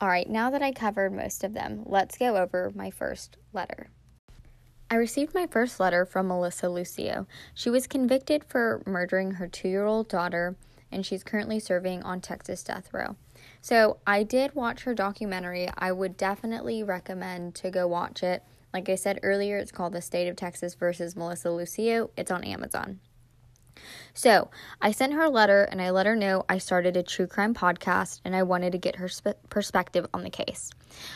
All 0.00 0.08
right, 0.08 0.30
now 0.30 0.48
that 0.48 0.62
I 0.62 0.72
covered 0.72 1.12
most 1.12 1.44
of 1.44 1.52
them, 1.52 1.82
let's 1.84 2.16
go 2.16 2.38
over 2.38 2.72
my 2.74 2.90
first 2.90 3.36
letter. 3.52 3.90
I 4.90 4.94
received 4.94 5.34
my 5.34 5.46
first 5.46 5.78
letter 5.78 6.06
from 6.06 6.28
Melissa 6.28 6.70
Lucio. 6.70 7.26
She 7.52 7.68
was 7.68 7.86
convicted 7.86 8.44
for 8.44 8.82
murdering 8.86 9.32
her 9.32 9.46
two 9.46 9.68
year 9.68 9.84
old 9.84 10.08
daughter 10.08 10.56
and 10.90 11.04
she's 11.04 11.22
currently 11.22 11.60
serving 11.60 12.02
on 12.02 12.22
Texas 12.22 12.62
death 12.62 12.88
row. 12.94 13.16
So 13.60 13.98
I 14.06 14.22
did 14.22 14.54
watch 14.54 14.84
her 14.84 14.94
documentary. 14.94 15.68
I 15.76 15.92
would 15.92 16.16
definitely 16.16 16.82
recommend 16.82 17.54
to 17.56 17.70
go 17.70 17.86
watch 17.86 18.22
it. 18.22 18.42
Like 18.74 18.88
I 18.88 18.96
said 18.96 19.20
earlier, 19.22 19.56
it's 19.56 19.70
called 19.70 19.92
The 19.92 20.02
State 20.02 20.26
of 20.26 20.34
Texas 20.34 20.74
versus 20.74 21.14
Melissa 21.14 21.52
Lucio. 21.52 22.10
It's 22.16 22.32
on 22.32 22.42
Amazon. 22.42 22.98
So 24.14 24.50
I 24.82 24.90
sent 24.90 25.12
her 25.12 25.22
a 25.22 25.30
letter 25.30 25.62
and 25.62 25.80
I 25.80 25.90
let 25.90 26.06
her 26.06 26.16
know 26.16 26.44
I 26.48 26.58
started 26.58 26.96
a 26.96 27.02
true 27.04 27.28
crime 27.28 27.54
podcast 27.54 28.20
and 28.24 28.34
I 28.34 28.42
wanted 28.42 28.72
to 28.72 28.78
get 28.78 28.96
her 28.96 29.06
sp- 29.06 29.38
perspective 29.48 30.08
on 30.12 30.24
the 30.24 30.30
case. 30.30 30.72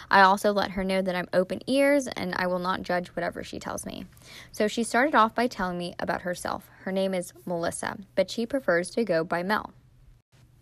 I 0.09 0.21
also 0.21 0.53
let 0.53 0.73
her 0.73 0.85
know 0.85 1.03
that 1.03 1.17
I'm 1.17 1.29
open 1.33 1.61
ears 1.67 2.07
and 2.07 2.33
I 2.37 2.47
will 2.47 2.61
not 2.61 2.83
judge 2.83 3.09
whatever 3.09 3.43
she 3.43 3.59
tells 3.59 3.85
me. 3.85 4.07
So 4.53 4.69
she 4.69 4.85
started 4.85 5.17
off 5.17 5.35
by 5.35 5.49
telling 5.49 5.79
me 5.79 5.95
about 5.99 6.23
herself. 6.23 6.71
Her 6.85 6.93
name 6.93 7.13
is 7.13 7.33
Melissa, 7.45 7.99
but 8.15 8.31
she 8.31 8.47
prefers 8.47 8.91
to 8.91 9.05
go 9.05 9.25
by 9.25 9.43
Mel. 9.43 9.73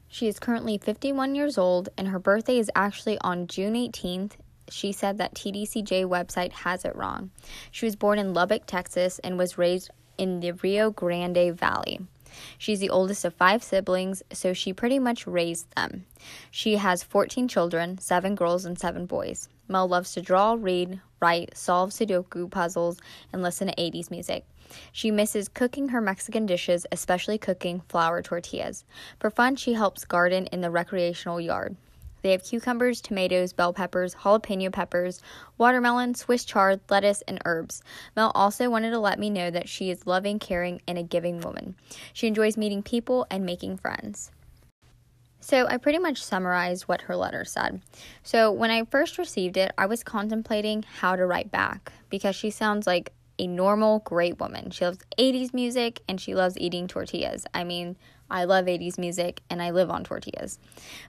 She 0.09 0.29
is 0.29 0.39
currently 0.39 0.79
51 0.79 1.35
years 1.35 1.59
old 1.59 1.91
and 1.99 2.09
her 2.09 2.19
birthday 2.19 2.59
is 2.59 2.71
actually 2.75 3.19
on 3.21 3.49
June 3.49 3.75
18th 3.75 4.33
she 4.69 4.93
said 4.93 5.19
that 5.19 5.35
TDCJ 5.35 6.05
website 6.05 6.53
has 6.53 6.85
it 6.85 6.97
wrong. 6.97 7.31
She 7.71 7.87
was 7.87 7.97
born 7.97 8.19
in 8.19 8.35
Lubbock, 8.35 8.67
Texas, 8.67 9.19
and 9.21 9.39
was 9.39 9.59
raised 9.59 9.91
in 10.19 10.41
the 10.41 10.53
Rio 10.53 10.91
Grande 10.91 11.57
Valley. 11.57 12.01
She's 12.59 12.81
the 12.81 12.91
oldest 12.91 13.25
of 13.25 13.35
five 13.35 13.63
siblings, 13.63 14.23
so 14.33 14.53
she 14.53 14.73
pretty 14.73 14.99
much 14.99 15.27
raised 15.27 15.75
them. 15.75 16.05
She 16.51 16.77
has 16.77 17.03
14 17.03 17.49
children, 17.49 17.99
seven 17.99 18.35
girls 18.35 18.65
and 18.65 18.79
seven 18.79 19.07
boys. 19.07 19.49
Mel 19.69 19.89
loves 19.89 20.13
to 20.13 20.23
draw, 20.23 20.57
read, 20.59 21.01
write, 21.21 21.57
solve 21.57 21.91
Sudoku 21.91 22.51
puzzles, 22.51 22.99
and 23.33 23.43
listen 23.43 23.69
to 23.69 23.75
80s 23.75 24.11
music. 24.11 24.45
She 24.93 25.11
misses 25.11 25.49
cooking 25.49 25.89
her 25.89 26.01
Mexican 26.01 26.45
dishes, 26.45 26.87
especially 26.91 27.39
cooking 27.39 27.83
flour 27.89 28.21
tortillas. 28.21 28.85
For 29.19 29.31
fun, 29.31 29.57
she 29.57 29.75
helps 29.75 30.05
garden 30.05 30.47
in 30.47 30.61
the 30.61 30.71
recreational 30.71 31.41
yard. 31.41 31.77
They 32.27 32.33
have 32.33 32.43
cucumbers, 32.43 33.01
tomatoes, 33.01 33.53
bell 33.53 33.73
peppers, 33.73 34.17
jalapeno 34.17 34.73
peppers, 34.73 35.23
watermelon, 35.59 36.17
Swiss 36.17 36.45
chard, 36.45 36.81
lettuce, 36.91 37.23
and 37.29 37.41
herbs. 37.45 37.85
Mel 38.17 38.33
also 38.35 38.69
wanted 38.69 38.91
to 38.91 38.99
let 38.99 39.21
me 39.21 39.31
know 39.31 39.49
that 39.49 39.69
she 39.69 39.91
is 39.91 40.09
loving, 40.09 40.41
caring, 40.41 40.83
and 40.89 40.99
a 40.99 41.05
giving 41.05 41.41
woman. 41.41 41.77
She 42.13 42.27
enjoys 42.27 42.57
meeting 42.57 42.83
people 42.83 43.29
and 43.31 43.47
making 43.47 43.77
friends. 43.77 44.33
So, 45.39 45.69
I 45.69 45.77
pretty 45.77 46.01
much 46.01 46.21
summarized 46.21 46.89
what 46.89 47.03
her 47.03 47.15
letter 47.15 47.45
said. 47.45 47.81
So, 48.25 48.51
when 48.51 48.73
I 48.73 48.83
first 48.87 49.19
received 49.19 49.57
it, 49.57 49.71
I 49.79 49.87
was 49.87 50.03
contemplating 50.03 50.83
how 50.83 51.15
to 51.15 51.25
write 51.27 51.53
back 51.53 51.93
because 52.11 52.35
she 52.35 52.51
sounds 52.51 52.89
like 52.89 53.13
a 53.39 53.47
normal, 53.47 54.01
great 54.01 54.41
woman. 54.41 54.73
She 54.73 54.85
loves 54.85 54.99
80s 55.17 55.55
music 55.55 56.01
and 56.09 56.21
she 56.21 56.35
loves 56.35 56.59
eating 56.59 56.89
tortillas. 56.89 57.47
I 57.55 57.63
mean, 57.63 57.97
I 58.31 58.45
love 58.45 58.67
80s 58.67 58.99
music 58.99 59.43
and 59.49 59.63
I 59.63 59.71
live 59.71 59.91
on 59.91 60.05
tortillas. 60.05 60.59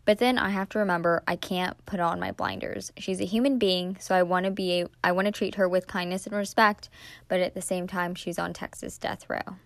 But 0.05 0.19
then 0.19 0.37
I 0.37 0.49
have 0.49 0.69
to 0.69 0.79
remember 0.79 1.23
I 1.27 1.35
can't 1.35 1.83
put 1.85 1.99
on 1.99 2.19
my 2.19 2.31
blinders. 2.31 2.91
She's 2.97 3.21
a 3.21 3.25
human 3.25 3.57
being, 3.57 3.97
so 3.99 4.15
I 4.15 4.23
want 4.23 4.45
to 4.45 4.51
be 4.51 4.85
I 5.03 5.11
want 5.11 5.25
to 5.25 5.31
treat 5.31 5.55
her 5.55 5.67
with 5.67 5.87
kindness 5.87 6.25
and 6.25 6.35
respect, 6.35 6.89
but 7.27 7.39
at 7.39 7.53
the 7.53 7.61
same 7.61 7.87
time 7.87 8.15
she's 8.15 8.39
on 8.39 8.53
Texas 8.53 8.97
death 8.97 9.29
row. 9.29 9.57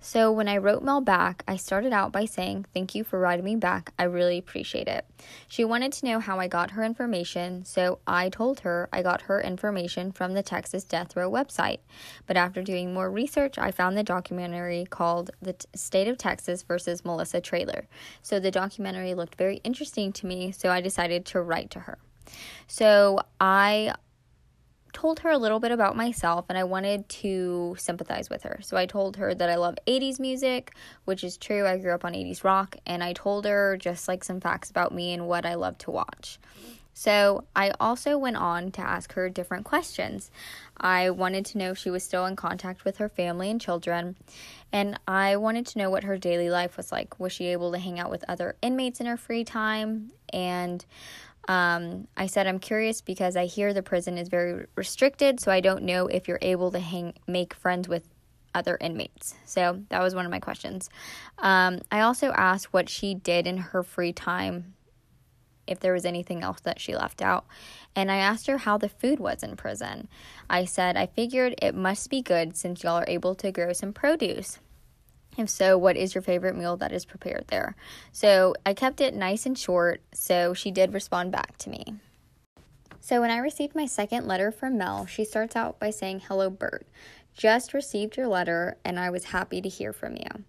So 0.00 0.30
when 0.30 0.48
I 0.48 0.58
wrote 0.58 0.82
Mel 0.82 1.00
back, 1.00 1.42
I 1.48 1.56
started 1.56 1.92
out 1.92 2.12
by 2.12 2.24
saying, 2.24 2.66
Thank 2.72 2.94
you 2.94 3.02
for 3.02 3.18
writing 3.18 3.44
me 3.44 3.56
back. 3.56 3.92
I 3.98 4.04
really 4.04 4.38
appreciate 4.38 4.86
it. 4.86 5.04
She 5.48 5.64
wanted 5.64 5.92
to 5.94 6.06
know 6.06 6.20
how 6.20 6.38
I 6.38 6.46
got 6.46 6.72
her 6.72 6.84
information, 6.84 7.64
so 7.64 7.98
I 8.06 8.28
told 8.28 8.60
her 8.60 8.88
I 8.92 9.02
got 9.02 9.22
her 9.22 9.40
information 9.40 10.12
from 10.12 10.34
the 10.34 10.42
Texas 10.42 10.84
Death 10.84 11.16
Row 11.16 11.30
website. 11.30 11.80
But 12.26 12.36
after 12.36 12.62
doing 12.62 12.94
more 12.94 13.10
research, 13.10 13.58
I 13.58 13.72
found 13.72 13.96
the 13.96 14.04
documentary 14.04 14.86
called 14.88 15.30
The 15.42 15.54
T- 15.54 15.66
State 15.74 16.08
of 16.08 16.16
Texas 16.16 16.62
versus 16.62 17.04
Melissa 17.04 17.40
Traylor. 17.40 17.88
So 18.22 18.38
the 18.38 18.50
documentary 18.50 19.14
looked 19.14 19.34
very 19.34 19.56
interesting 19.64 20.12
to 20.12 20.26
me, 20.26 20.52
so 20.52 20.70
I 20.70 20.80
decided 20.80 21.24
to 21.26 21.42
write 21.42 21.70
to 21.70 21.80
her. 21.80 21.98
So 22.66 23.20
I 23.40 23.94
told 24.92 25.20
her 25.20 25.30
a 25.30 25.38
little 25.38 25.60
bit 25.60 25.70
about 25.70 25.96
myself 25.96 26.46
and 26.48 26.58
I 26.58 26.64
wanted 26.64 27.08
to 27.08 27.76
sympathize 27.78 28.30
with 28.30 28.42
her. 28.42 28.58
So 28.62 28.76
I 28.76 28.86
told 28.86 29.16
her 29.16 29.34
that 29.34 29.50
I 29.50 29.56
love 29.56 29.76
80s 29.86 30.18
music, 30.18 30.74
which 31.04 31.24
is 31.24 31.36
true. 31.36 31.66
I 31.66 31.78
grew 31.78 31.94
up 31.94 32.04
on 32.04 32.12
80s 32.12 32.44
rock, 32.44 32.76
and 32.86 33.02
I 33.02 33.12
told 33.12 33.44
her 33.44 33.76
just 33.76 34.08
like 34.08 34.24
some 34.24 34.40
facts 34.40 34.70
about 34.70 34.92
me 34.92 35.12
and 35.12 35.26
what 35.26 35.46
I 35.46 35.54
love 35.54 35.78
to 35.78 35.90
watch. 35.90 36.38
So 36.94 37.44
I 37.54 37.70
also 37.78 38.18
went 38.18 38.38
on 38.38 38.72
to 38.72 38.80
ask 38.80 39.12
her 39.12 39.28
different 39.28 39.64
questions. 39.64 40.32
I 40.76 41.10
wanted 41.10 41.46
to 41.46 41.58
know 41.58 41.70
if 41.70 41.78
she 41.78 41.90
was 41.90 42.02
still 42.02 42.26
in 42.26 42.34
contact 42.34 42.84
with 42.84 42.98
her 42.98 43.08
family 43.08 43.50
and 43.50 43.60
children, 43.60 44.16
and 44.72 44.98
I 45.06 45.36
wanted 45.36 45.64
to 45.68 45.78
know 45.78 45.90
what 45.90 46.02
her 46.02 46.18
daily 46.18 46.50
life 46.50 46.76
was 46.76 46.90
like. 46.90 47.20
Was 47.20 47.32
she 47.32 47.46
able 47.46 47.70
to 47.70 47.78
hang 47.78 48.00
out 48.00 48.10
with 48.10 48.24
other 48.26 48.56
inmates 48.62 48.98
in 48.98 49.06
her 49.06 49.16
free 49.16 49.44
time? 49.44 50.10
And 50.32 50.84
um, 51.48 52.06
I 52.16 52.26
said 52.26 52.46
I'm 52.46 52.58
curious 52.58 53.00
because 53.00 53.34
I 53.34 53.46
hear 53.46 53.72
the 53.72 53.82
prison 53.82 54.18
is 54.18 54.28
very 54.28 54.66
restricted, 54.76 55.40
so 55.40 55.50
I 55.50 55.60
don't 55.60 55.82
know 55.82 56.06
if 56.06 56.28
you're 56.28 56.38
able 56.42 56.70
to 56.72 56.78
hang 56.78 57.14
make 57.26 57.54
friends 57.54 57.88
with 57.88 58.06
other 58.54 58.76
inmates. 58.80 59.34
So 59.46 59.82
that 59.88 60.02
was 60.02 60.14
one 60.14 60.26
of 60.26 60.30
my 60.30 60.40
questions. 60.40 60.90
Um, 61.38 61.80
I 61.90 62.00
also 62.00 62.32
asked 62.32 62.72
what 62.72 62.88
she 62.88 63.14
did 63.14 63.46
in 63.46 63.56
her 63.56 63.82
free 63.82 64.12
time, 64.12 64.74
if 65.66 65.80
there 65.80 65.92
was 65.92 66.04
anything 66.04 66.42
else 66.42 66.60
that 66.60 66.80
she 66.80 66.94
left 66.94 67.22
out. 67.22 67.46
And 67.96 68.10
I 68.10 68.16
asked 68.16 68.46
her 68.46 68.58
how 68.58 68.78
the 68.78 68.88
food 68.88 69.18
was 69.18 69.42
in 69.42 69.56
prison. 69.56 70.08
I 70.50 70.64
said, 70.64 70.96
I 70.96 71.06
figured 71.06 71.54
it 71.62 71.74
must 71.74 72.10
be 72.10 72.22
good 72.22 72.56
since 72.56 72.82
y'all 72.82 72.98
are 72.98 73.04
able 73.08 73.34
to 73.36 73.52
grow 73.52 73.72
some 73.72 73.92
produce. 73.92 74.58
If 75.38 75.48
so, 75.48 75.78
what 75.78 75.96
is 75.96 76.14
your 76.14 76.22
favorite 76.22 76.56
meal 76.56 76.76
that 76.78 76.92
is 76.92 77.04
prepared 77.04 77.44
there? 77.46 77.76
So 78.10 78.54
I 78.66 78.74
kept 78.74 79.00
it 79.00 79.14
nice 79.14 79.46
and 79.46 79.56
short, 79.56 80.02
so 80.12 80.52
she 80.52 80.72
did 80.72 80.92
respond 80.92 81.30
back 81.30 81.56
to 81.58 81.70
me. 81.70 81.94
So 83.00 83.20
when 83.20 83.30
I 83.30 83.38
received 83.38 83.74
my 83.74 83.86
second 83.86 84.26
letter 84.26 84.50
from 84.50 84.76
Mel, 84.76 85.06
she 85.06 85.24
starts 85.24 85.56
out 85.56 85.78
by 85.78 85.90
saying, 85.90 86.22
Hello, 86.26 86.50
Burt. 86.50 86.86
Just 87.34 87.72
received 87.72 88.16
your 88.16 88.26
letter 88.26 88.76
and 88.84 88.98
I 88.98 89.10
was 89.10 89.26
happy 89.26 89.62
to 89.62 89.68
hear 89.68 89.92
from 89.92 90.16
you. 90.16 90.44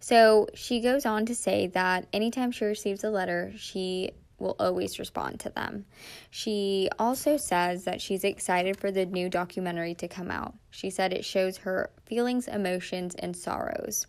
So 0.00 0.48
she 0.54 0.80
goes 0.80 1.04
on 1.04 1.26
to 1.26 1.34
say 1.34 1.66
that 1.68 2.06
anytime 2.14 2.50
she 2.50 2.64
receives 2.64 3.04
a 3.04 3.10
letter, 3.10 3.52
she 3.56 4.12
will 4.40 4.56
always 4.58 4.98
respond 4.98 5.40
to 5.40 5.50
them. 5.50 5.84
She 6.30 6.88
also 6.98 7.36
says 7.36 7.84
that 7.84 8.00
she's 8.00 8.24
excited 8.24 8.78
for 8.78 8.90
the 8.90 9.06
new 9.06 9.28
documentary 9.28 9.94
to 9.96 10.08
come 10.08 10.30
out. 10.30 10.54
She 10.70 10.90
said 10.90 11.12
it 11.12 11.24
shows 11.24 11.58
her 11.58 11.90
feelings, 12.06 12.48
emotions, 12.48 13.14
and 13.14 13.36
sorrows, 13.36 14.06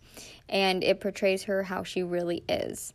and 0.48 0.82
it 0.82 1.00
portrays 1.00 1.44
her 1.44 1.62
how 1.62 1.82
she 1.82 2.02
really 2.02 2.42
is. 2.48 2.92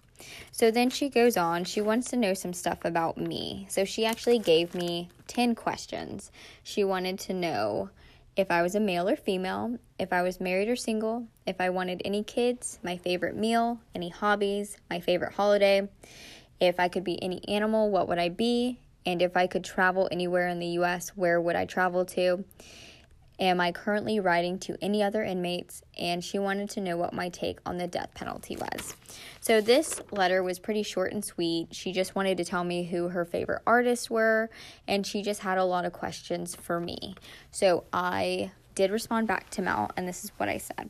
So 0.52 0.72
then 0.72 0.90
she 0.90 1.10
goes 1.10 1.38
on, 1.38 1.64
she 1.64 1.82
wants 1.82 2.10
to 2.10 2.18
know 2.18 2.34
some 2.34 2.54
stuff 2.54 2.84
about 2.84 3.18
me. 3.18 3.68
So 3.70 3.86
she 3.86 4.06
actually 4.06 4.40
gave 4.40 4.74
me 4.74 5.10
10 5.28 5.56
questions. 5.56 6.32
She 6.64 6.84
wanted 6.84 7.20
to 7.20 7.34
know 7.34 7.92
if 8.36 8.52
I 8.52 8.62
was 8.62 8.76
a 8.76 8.80
male 8.80 9.10
or 9.10 9.16
female, 9.16 9.78
if 9.98 10.14
I 10.14 10.22
was 10.22 10.40
married 10.40 10.70
or 10.70 10.76
single, 10.76 11.28
if 11.48 11.60
I 11.60 11.72
wanted 11.72 12.02
any 12.06 12.24
kids, 12.24 12.80
my 12.84 12.98
favorite 12.98 13.36
meal, 13.36 13.80
any 13.96 14.10
hobbies, 14.10 14.78
my 14.90 15.00
favorite 15.00 15.34
holiday 15.34 15.88
if 16.60 16.80
I 16.80 16.88
could 16.88 17.04
be 17.04 17.22
any 17.22 17.48
animal, 17.48 17.90
what 17.90 18.08
would 18.08 18.20
I 18.20 18.30
be? 18.30 18.80
And 19.06 19.22
if 19.22 19.38
I 19.38 19.48
could 19.48 19.64
travel 19.64 20.10
anywhere 20.12 20.48
in 20.48 20.60
the 20.60 20.68
US, 20.80 21.10
where 21.10 21.40
would 21.40 21.56
I 21.56 21.66
travel 21.66 22.06
to? 22.06 22.44
Am 23.40 23.62
I 23.62 23.72
currently 23.72 24.20
writing 24.20 24.58
to 24.60 24.76
any 24.82 25.04
other 25.04 25.24
inmates? 25.24 25.84
And 25.98 26.24
she 26.24 26.40
wanted 26.40 26.72
to 26.72 26.82
know 26.82 26.98
what 26.98 27.14
my 27.14 27.30
take 27.30 27.60
on 27.68 27.78
the 27.78 27.86
death 27.86 28.10
penalty 28.16 28.58
was. 28.58 28.96
So, 29.42 29.62
this 29.62 30.02
letter 30.12 30.42
was 30.42 30.58
pretty 30.58 30.82
short 30.82 31.14
and 31.14 31.24
sweet. 31.24 31.68
She 31.72 31.94
just 31.94 32.16
wanted 32.16 32.38
to 32.38 32.46
tell 32.46 32.64
me 32.64 32.84
who 32.84 33.10
her 33.10 33.26
favorite 33.26 33.62
artists 33.68 34.10
were, 34.10 34.50
and 34.88 35.06
she 35.06 35.22
just 35.22 35.42
had 35.42 35.60
a 35.60 35.64
lot 35.64 35.86
of 35.86 35.94
questions 35.94 36.56
for 36.56 36.80
me. 36.80 37.14
So, 37.52 37.84
I 37.94 38.52
did 38.74 38.90
respond 38.90 39.28
back 39.28 39.52
to 39.52 39.62
Mel, 39.62 39.92
and 39.96 40.08
this 40.08 40.24
is 40.24 40.32
what 40.38 40.50
I 40.50 40.58
said. 40.58 40.90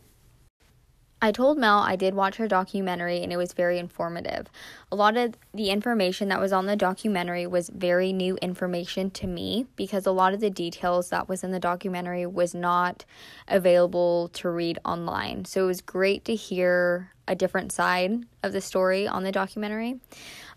I 1.20 1.32
told 1.32 1.58
Mel 1.58 1.80
I 1.80 1.96
did 1.96 2.14
watch 2.14 2.36
her 2.36 2.48
documentary 2.48 3.24
and 3.24 3.34
it 3.34 3.38
was 3.38 3.54
very 3.54 3.80
informative. 3.80 4.48
A 4.92 4.96
lot 4.96 5.18
of 5.18 5.34
the 5.52 5.72
information 5.72 6.30
that 6.30 6.40
was 6.40 6.54
on 6.54 6.68
the 6.68 6.76
documentary 6.76 7.48
was 7.48 7.70
very 7.70 8.14
new 8.14 8.38
information 8.38 9.10
to 9.12 9.26
me 9.26 9.66
because 9.76 10.06
a 10.06 10.12
lot 10.12 10.36
of 10.36 10.42
the 10.42 10.52
details 10.52 11.10
that 11.10 11.28
was 11.28 11.44
in 11.44 11.52
the 11.52 11.60
documentary 11.60 12.28
was 12.28 12.54
not 12.54 13.04
available 13.48 14.30
to 14.34 14.50
read 14.50 14.78
online. 14.86 15.46
So 15.46 15.64
it 15.64 15.68
was 15.68 15.82
great 15.82 16.24
to 16.26 16.36
hear 16.36 17.12
a 17.28 17.36
different 17.36 17.72
side 17.72 18.24
of 18.44 18.54
the 18.54 18.62
story 18.62 19.08
on 19.08 19.24
the 19.24 19.32
documentary. 19.32 20.00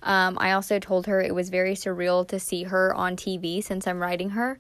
Um, 0.03 0.37
I 0.39 0.53
also 0.53 0.79
told 0.79 1.07
her 1.07 1.23
it 1.23 1.35
was 1.35 1.49
very 1.49 1.75
surreal 1.75 2.29
to 2.29 2.39
see 2.39 2.65
her 2.65 2.95
on 2.95 3.17
TV 3.17 3.65
since 3.65 3.87
I'm 3.87 3.99
writing 3.99 4.31
her. 4.31 4.59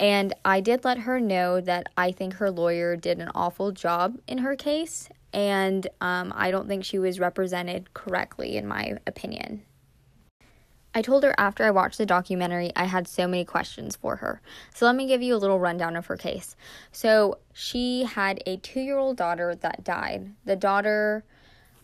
And 0.00 0.34
I 0.44 0.60
did 0.60 0.84
let 0.84 0.98
her 0.98 1.20
know 1.20 1.60
that 1.60 1.88
I 1.96 2.12
think 2.12 2.34
her 2.34 2.50
lawyer 2.50 2.96
did 2.96 3.18
an 3.18 3.30
awful 3.34 3.72
job 3.72 4.18
in 4.28 4.38
her 4.38 4.54
case 4.54 5.08
and 5.32 5.86
um, 6.00 6.32
I 6.34 6.50
don't 6.50 6.68
think 6.68 6.84
she 6.84 6.98
was 6.98 7.20
represented 7.20 7.92
correctly, 7.94 8.56
in 8.56 8.66
my 8.66 8.98
opinion. 9.06 9.62
I 10.94 11.02
told 11.02 11.22
her 11.22 11.34
after 11.38 11.64
I 11.64 11.70
watched 11.70 11.98
the 11.98 12.06
documentary, 12.06 12.72
I 12.74 12.84
had 12.84 13.06
so 13.06 13.28
many 13.28 13.44
questions 13.44 13.94
for 13.94 14.16
her. 14.16 14.40
So 14.74 14.86
let 14.86 14.96
me 14.96 15.06
give 15.06 15.22
you 15.22 15.34
a 15.34 15.38
little 15.38 15.60
rundown 15.60 15.96
of 15.96 16.06
her 16.06 16.16
case. 16.16 16.56
So 16.90 17.38
she 17.52 18.04
had 18.04 18.42
a 18.46 18.56
two 18.56 18.80
year 18.80 18.98
old 18.98 19.16
daughter 19.16 19.54
that 19.54 19.84
died. 19.84 20.32
The 20.44 20.56
daughter 20.56 21.24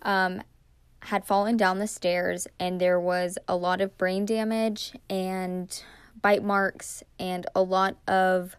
um, 0.02 0.42
had 1.00 1.26
fallen 1.26 1.56
down 1.56 1.78
the 1.78 1.86
stairs, 1.86 2.48
and 2.58 2.80
there 2.80 2.98
was 2.98 3.38
a 3.46 3.56
lot 3.56 3.80
of 3.80 3.96
brain 3.98 4.24
damage 4.24 4.94
and 5.10 5.82
bite 6.20 6.42
marks 6.42 7.02
and 7.18 7.46
a 7.54 7.62
lot 7.62 7.96
of 8.08 8.56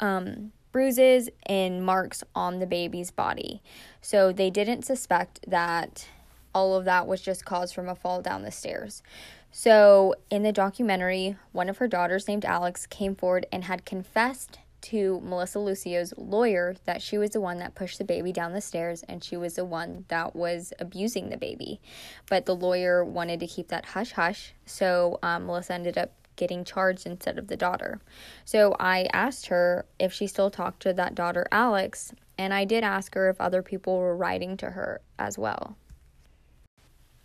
um, 0.00 0.52
bruises 0.72 1.28
and 1.44 1.84
marks 1.84 2.22
on 2.34 2.58
the 2.58 2.66
baby's 2.66 3.10
body. 3.10 3.62
So 4.00 4.32
they 4.32 4.50
didn't 4.50 4.84
suspect 4.84 5.40
that 5.48 6.08
all 6.54 6.74
of 6.74 6.84
that 6.84 7.06
was 7.06 7.20
just 7.20 7.44
caused 7.44 7.74
from 7.74 7.88
a 7.88 7.94
fall 7.94 8.22
down 8.22 8.42
the 8.42 8.50
stairs. 8.50 9.02
So 9.50 10.14
in 10.30 10.42
the 10.42 10.52
documentary, 10.52 11.36
one 11.52 11.68
of 11.68 11.78
her 11.78 11.88
daughters 11.88 12.28
named 12.28 12.44
Alex 12.44 12.86
came 12.86 13.14
forward 13.14 13.46
and 13.50 13.64
had 13.64 13.84
confessed 13.84 14.58
to 14.80 15.20
Melissa 15.24 15.58
Lucio's 15.58 16.14
lawyer 16.16 16.76
that 16.84 17.02
she 17.02 17.18
was 17.18 17.30
the 17.30 17.40
one 17.40 17.58
that 17.58 17.74
pushed 17.74 17.98
the 17.98 18.04
baby 18.04 18.32
down 18.32 18.52
the 18.52 18.60
stairs 18.60 19.02
and 19.08 19.24
she 19.24 19.36
was 19.36 19.54
the 19.54 19.64
one 19.64 20.04
that 20.08 20.36
was 20.36 20.72
abusing 20.78 21.28
the 21.28 21.36
baby. 21.36 21.80
But 22.28 22.46
the 22.46 22.54
lawyer 22.54 23.04
wanted 23.04 23.40
to 23.40 23.46
keep 23.46 23.68
that 23.68 23.86
hush 23.86 24.12
hush, 24.12 24.54
so 24.66 25.18
um, 25.22 25.46
Melissa 25.46 25.74
ended 25.74 25.98
up 25.98 26.12
getting 26.38 26.64
charged 26.64 27.04
instead 27.06 27.38
of 27.38 27.48
the 27.48 27.56
daughter. 27.56 28.00
So 28.46 28.74
I 28.80 29.08
asked 29.12 29.48
her 29.48 29.84
if 29.98 30.14
she 30.14 30.26
still 30.26 30.50
talked 30.50 30.80
to 30.82 30.94
that 30.94 31.14
daughter, 31.14 31.46
Alex, 31.52 32.14
and 32.38 32.54
I 32.54 32.64
did 32.64 32.82
ask 32.82 33.14
her 33.14 33.28
if 33.28 33.38
other 33.40 33.62
people 33.62 33.98
were 33.98 34.16
writing 34.16 34.56
to 34.58 34.70
her 34.70 35.02
as 35.18 35.36
well. 35.36 35.76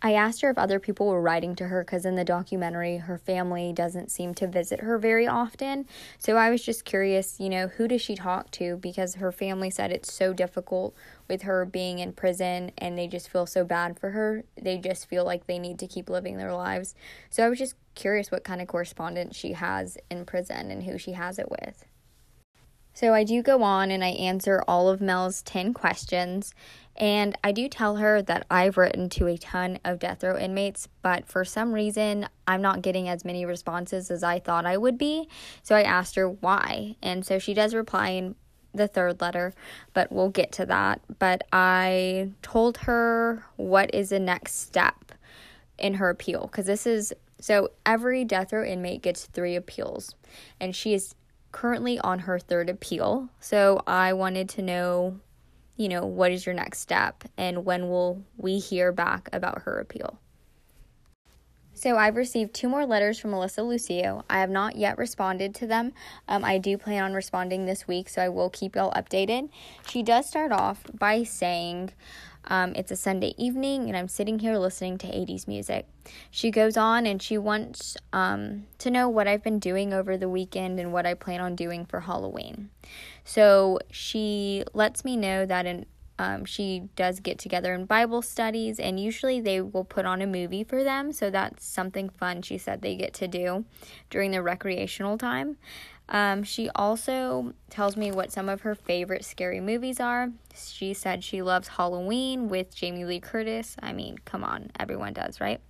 I 0.04 0.12
asked 0.12 0.42
her 0.42 0.50
if 0.50 0.58
other 0.58 0.78
people 0.78 1.06
were 1.06 1.22
writing 1.22 1.56
to 1.56 1.68
her 1.68 1.82
because 1.82 2.04
in 2.04 2.14
the 2.14 2.26
documentary, 2.26 2.98
her 2.98 3.16
family 3.16 3.72
doesn't 3.72 4.10
seem 4.10 4.34
to 4.34 4.46
visit 4.46 4.80
her 4.80 4.98
very 4.98 5.26
often. 5.26 5.86
So 6.18 6.36
I 6.36 6.50
was 6.50 6.62
just 6.62 6.84
curious, 6.84 7.40
you 7.40 7.48
know, 7.48 7.68
who 7.68 7.88
does 7.88 8.02
she 8.02 8.14
talk 8.14 8.50
to? 8.50 8.76
Because 8.76 9.14
her 9.14 9.32
family 9.32 9.70
said 9.70 9.90
it's 9.90 10.12
so 10.12 10.34
difficult 10.34 10.94
with 11.26 11.40
her 11.42 11.64
being 11.64 12.00
in 12.00 12.12
prison 12.12 12.70
and 12.76 12.98
they 12.98 13.08
just 13.08 13.30
feel 13.30 13.46
so 13.46 13.64
bad 13.64 13.98
for 13.98 14.10
her. 14.10 14.44
They 14.60 14.76
just 14.76 15.08
feel 15.08 15.24
like 15.24 15.46
they 15.46 15.58
need 15.58 15.78
to 15.78 15.86
keep 15.86 16.10
living 16.10 16.36
their 16.36 16.52
lives. 16.52 16.94
So 17.30 17.42
I 17.42 17.48
was 17.48 17.58
just 17.58 17.74
curious 17.94 18.30
what 18.30 18.44
kind 18.44 18.60
of 18.60 18.68
correspondence 18.68 19.34
she 19.34 19.54
has 19.54 19.96
in 20.10 20.26
prison 20.26 20.70
and 20.70 20.82
who 20.82 20.98
she 20.98 21.12
has 21.12 21.38
it 21.38 21.50
with. 21.50 21.86
So 22.94 23.12
I 23.12 23.24
do 23.24 23.42
go 23.42 23.62
on 23.62 23.90
and 23.90 24.04
I 24.04 24.10
answer 24.10 24.62
all 24.66 24.88
of 24.88 25.00
Mel's 25.00 25.42
10 25.42 25.74
questions. 25.74 26.54
And 26.96 27.36
I 27.42 27.50
do 27.50 27.68
tell 27.68 27.96
her 27.96 28.22
that 28.22 28.46
I've 28.50 28.76
written 28.76 29.08
to 29.10 29.26
a 29.26 29.36
ton 29.36 29.80
of 29.84 29.98
death 29.98 30.22
row 30.22 30.38
inmates, 30.38 30.88
but 31.02 31.26
for 31.26 31.44
some 31.44 31.72
reason, 31.72 32.28
I'm 32.46 32.62
not 32.62 32.82
getting 32.82 33.08
as 33.08 33.24
many 33.24 33.44
responses 33.44 34.12
as 34.12 34.22
I 34.22 34.38
thought 34.38 34.64
I 34.64 34.76
would 34.76 34.96
be. 34.96 35.28
So 35.64 35.74
I 35.74 35.82
asked 35.82 36.14
her 36.14 36.28
why. 36.28 36.94
And 37.02 37.26
so 37.26 37.40
she 37.40 37.52
does 37.52 37.74
reply 37.74 38.10
in 38.10 38.36
the 38.72 38.86
third 38.86 39.20
letter, 39.20 39.54
but 39.92 40.12
we'll 40.12 40.30
get 40.30 40.52
to 40.52 40.66
that. 40.66 41.00
But 41.18 41.42
I 41.52 42.30
told 42.42 42.78
her 42.78 43.44
what 43.56 43.92
is 43.92 44.10
the 44.10 44.20
next 44.20 44.60
step 44.60 45.12
in 45.78 45.94
her 45.94 46.10
appeal 46.10 46.42
because 46.42 46.66
this 46.66 46.86
is 46.86 47.12
so 47.40 47.70
every 47.84 48.24
death 48.24 48.52
row 48.52 48.64
inmate 48.64 49.02
gets 49.02 49.26
three 49.26 49.56
appeals, 49.56 50.14
and 50.60 50.74
she 50.74 50.94
is 50.94 51.14
currently 51.54 52.00
on 52.00 52.18
her 52.18 52.38
third 52.38 52.68
appeal. 52.68 53.28
So 53.38 53.80
I 53.86 54.12
wanted 54.12 54.48
to 54.50 54.62
know, 54.62 55.20
you 55.76 55.88
know, 55.88 56.04
what 56.04 56.32
is 56.32 56.44
your 56.44 56.54
next 56.54 56.80
step 56.80 57.22
and 57.38 57.64
when 57.64 57.88
will 57.88 58.24
we 58.36 58.58
hear 58.58 58.90
back 58.90 59.28
about 59.32 59.62
her 59.62 59.78
appeal? 59.78 60.18
So 61.72 61.96
I've 61.96 62.16
received 62.16 62.54
two 62.54 62.68
more 62.68 62.84
letters 62.84 63.20
from 63.20 63.30
Melissa 63.30 63.62
Lucio. 63.62 64.24
I 64.28 64.40
have 64.40 64.50
not 64.50 64.74
yet 64.76 64.98
responded 64.98 65.54
to 65.56 65.66
them. 65.66 65.92
Um, 66.26 66.44
I 66.44 66.58
do 66.58 66.76
plan 66.76 67.04
on 67.04 67.14
responding 67.14 67.66
this 67.66 67.86
week, 67.86 68.08
so 68.08 68.20
I 68.22 68.28
will 68.28 68.50
keep 68.50 68.74
y'all 68.74 68.92
updated. 68.92 69.48
She 69.88 70.02
does 70.02 70.26
start 70.26 70.50
off 70.50 70.84
by 70.92 71.22
saying, 71.22 71.92
um, 72.46 72.74
it's 72.74 72.90
a 72.90 72.96
Sunday 72.96 73.34
evening, 73.38 73.88
and 73.88 73.96
I'm 73.96 74.08
sitting 74.08 74.38
here 74.38 74.58
listening 74.58 74.98
to 74.98 75.06
80s 75.06 75.48
music. 75.48 75.86
She 76.30 76.50
goes 76.50 76.76
on 76.76 77.06
and 77.06 77.22
she 77.22 77.38
wants 77.38 77.96
um, 78.12 78.66
to 78.78 78.90
know 78.90 79.08
what 79.08 79.26
I've 79.26 79.42
been 79.42 79.58
doing 79.58 79.94
over 79.94 80.16
the 80.16 80.28
weekend 80.28 80.78
and 80.78 80.92
what 80.92 81.06
I 81.06 81.14
plan 81.14 81.40
on 81.40 81.56
doing 81.56 81.86
for 81.86 82.00
Halloween. 82.00 82.70
So 83.24 83.78
she 83.90 84.64
lets 84.74 85.04
me 85.04 85.16
know 85.16 85.46
that 85.46 85.64
in, 85.64 85.86
um, 86.18 86.44
she 86.44 86.88
does 86.94 87.20
get 87.20 87.38
together 87.38 87.74
in 87.74 87.86
Bible 87.86 88.22
studies, 88.22 88.78
and 88.78 89.00
usually 89.00 89.40
they 89.40 89.60
will 89.60 89.84
put 89.84 90.04
on 90.04 90.20
a 90.20 90.26
movie 90.26 90.62
for 90.62 90.84
them. 90.84 91.12
So 91.12 91.30
that's 91.30 91.64
something 91.64 92.08
fun 92.08 92.42
she 92.42 92.58
said 92.58 92.82
they 92.82 92.94
get 92.94 93.14
to 93.14 93.28
do 93.28 93.64
during 94.10 94.30
their 94.30 94.42
recreational 94.42 95.18
time. 95.18 95.56
Um, 96.08 96.42
she 96.42 96.68
also 96.74 97.54
tells 97.70 97.96
me 97.96 98.12
what 98.12 98.30
some 98.30 98.48
of 98.48 98.60
her 98.60 98.74
favorite 98.74 99.24
scary 99.24 99.60
movies 99.60 100.00
are. 100.00 100.30
She 100.54 100.92
said 100.94 101.24
she 101.24 101.42
loves 101.42 101.68
Halloween 101.68 102.48
with 102.48 102.74
Jamie 102.74 103.04
Lee 103.04 103.20
Curtis. 103.20 103.76
I 103.82 103.92
mean, 103.92 104.18
come 104.24 104.44
on, 104.44 104.70
everyone 104.78 105.14
does, 105.14 105.40
right? 105.40 105.60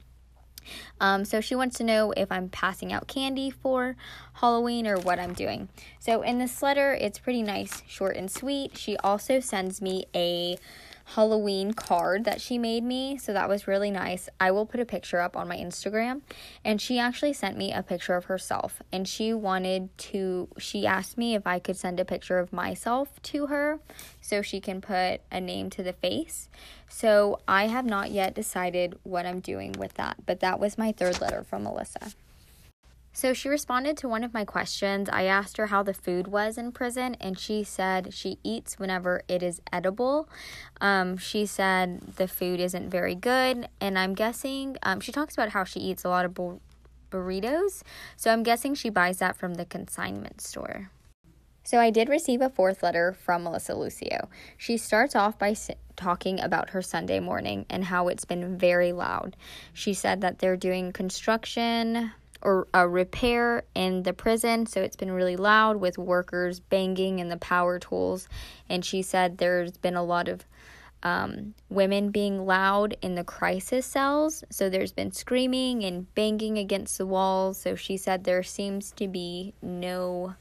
Um, 1.01 1.25
so 1.25 1.41
she 1.41 1.55
wants 1.55 1.77
to 1.79 1.85
know 1.85 2.13
if 2.17 2.33
I'm 2.33 2.49
passing 2.49 2.93
out 2.93 3.07
candy 3.07 3.51
for 3.51 3.97
Halloween 4.35 4.87
or 4.87 4.97
what 4.99 5.19
I'm 5.19 5.35
doing. 5.35 5.69
So 5.99 6.23
in 6.23 6.39
this 6.39 6.63
letter, 6.63 6.95
it's 6.95 7.19
pretty 7.19 7.43
nice, 7.43 7.83
short 7.87 8.17
and 8.17 8.31
sweet. 8.31 8.77
She 8.77 8.97
also 8.99 9.41
sends 9.41 9.81
me 9.81 10.07
a 10.15 10.57
Halloween 11.05 11.73
card 11.73 12.25
that 12.25 12.41
she 12.41 12.59
made 12.59 12.83
me. 12.83 13.19
So 13.19 13.33
that 13.33 13.49
was 13.49 13.69
really 13.69 13.91
nice. 13.91 14.29
I 14.41 14.51
will 14.51 14.67
put 14.67 14.81
a 14.81 14.85
picture 14.85 15.21
up 15.21 15.37
on 15.37 15.47
my 15.47 15.57
Instagram. 15.57 16.23
And 16.65 16.81
she 16.81 16.99
actually 16.99 17.33
sent 17.33 17.57
me 17.57 17.73
a 17.73 17.83
picture 17.83 18.15
of 18.15 18.25
herself. 18.25 18.83
And 18.91 19.07
she 19.07 19.33
wanted 19.35 19.97
to, 19.99 20.49
she 20.59 20.87
asked 20.87 21.19
me 21.19 21.35
if 21.35 21.47
I 21.47 21.59
could 21.59 21.77
send 21.77 22.01
a 22.01 22.05
picture 22.05 22.39
of 22.39 22.53
myself 22.53 23.23
to 23.25 23.47
her 23.47 23.81
so 24.21 24.43
she 24.43 24.61
can 24.61 24.81
put 24.81 25.21
a 25.31 25.41
name 25.41 25.71
to 25.71 25.83
the 25.83 25.93
face. 25.93 26.49
So 26.89 27.41
I 27.47 27.67
have 27.67 27.85
not 27.85 28.11
yet 28.11 28.35
decided 28.35 28.99
what 29.03 29.27
I'm 29.27 29.41
doing 29.41 29.73
with 29.73 29.95
that. 29.95 30.25
But 30.27 30.41
that 30.41 30.59
was 30.59 30.79
my 30.79 30.93
third 30.93 31.21
letter 31.21 31.45
from 31.45 31.65
Melissa. 31.65 32.13
So 33.17 33.33
she 33.33 33.49
responded 33.49 33.97
to 33.99 34.09
one 34.09 34.25
of 34.25 34.35
my 34.35 34.45
questions. 34.45 35.09
I 35.09 35.23
asked 35.23 35.57
her 35.57 35.69
how 35.69 35.85
the 35.85 35.95
food 35.95 36.27
was 36.27 36.59
in 36.59 36.73
prison, 36.73 37.17
and 37.21 37.39
she 37.39 37.63
said 37.63 38.13
she 38.13 38.39
eats 38.43 38.77
whenever 38.77 39.23
it 39.29 39.41
is 39.41 39.63
edible. 39.73 40.29
Um, 40.81 41.17
she 41.17 41.47
said 41.47 42.01
the 42.17 42.27
food 42.27 42.59
isn't 42.59 42.91
very 42.91 43.15
good, 43.15 43.69
and 43.81 43.97
I'm 43.97 44.15
guessing 44.15 44.77
um, 44.83 44.99
she 44.99 45.13
talks 45.13 45.35
about 45.35 45.51
how 45.51 45.63
she 45.63 45.79
eats 45.79 46.05
a 46.05 46.09
lot 46.09 46.25
of 46.25 46.35
bu- 46.35 46.59
burritos. 47.13 47.83
So 48.17 48.33
I'm 48.33 48.43
guessing 48.43 48.75
she 48.75 48.91
buys 48.91 49.19
that 49.19 49.37
from 49.37 49.55
the 49.55 49.65
consignment 49.65 50.41
store. 50.41 50.91
So 51.63 51.79
I 51.79 51.91
did 51.91 52.09
receive 52.09 52.41
a 52.41 52.51
fourth 52.51 52.83
letter 52.83 53.13
from 53.13 53.45
Melissa 53.45 53.77
Lucio. 53.77 54.29
She 54.59 54.77
starts 54.77 55.15
off 55.15 55.39
by 55.39 55.55
talking 55.95 56.41
about 56.41 56.71
her 56.71 56.83
Sunday 56.83 57.21
morning 57.21 57.65
and 57.71 57.85
how 57.85 58.09
it's 58.09 58.25
been 58.25 58.59
very 58.59 58.91
loud. 58.91 59.37
She 59.73 59.95
said 59.95 60.21
that 60.21 60.41
they're 60.41 60.57
doing 60.57 60.93
construction 60.93 62.11
or 62.45 62.69
a 62.75 62.87
repair 62.87 63.65
in 63.75 64.03
the 64.03 64.13
prison, 64.13 64.67
so 64.67 64.81
it's 64.83 64.97
been 64.97 65.11
really 65.11 65.37
loud 65.37 65.77
with 65.77 65.99
workers 65.99 66.61
banging 66.61 67.21
and 67.21 67.31
the 67.31 67.39
power 67.39 67.79
tools. 67.79 68.29
And 68.69 68.85
she 68.85 69.03
said 69.03 69.39
there's 69.39 69.77
been 69.79 69.97
a 69.97 70.05
lot 70.05 70.29
of 70.29 70.45
um, 71.03 71.55
women 71.69 72.11
being 72.11 72.47
loud 72.47 72.97
in 73.03 73.15
the 73.15 73.25
crisis 73.25 73.85
cells. 73.85 74.43
So 74.51 74.71
there's 74.71 74.93
been 74.93 75.13
screaming 75.13 75.85
and 75.85 76.13
banging 76.15 76.59
against 76.59 76.99
the 76.99 77.07
walls. 77.07 77.59
So 77.59 77.75
she 77.75 77.97
said 77.97 78.25
there 78.25 78.43
seems 78.43 78.93
to 78.93 79.09
be 79.09 79.55
no 79.61 80.35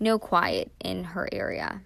no 0.00 0.18
quiet 0.18 0.70
in 0.80 1.04
her 1.04 1.28
area. 1.32 1.80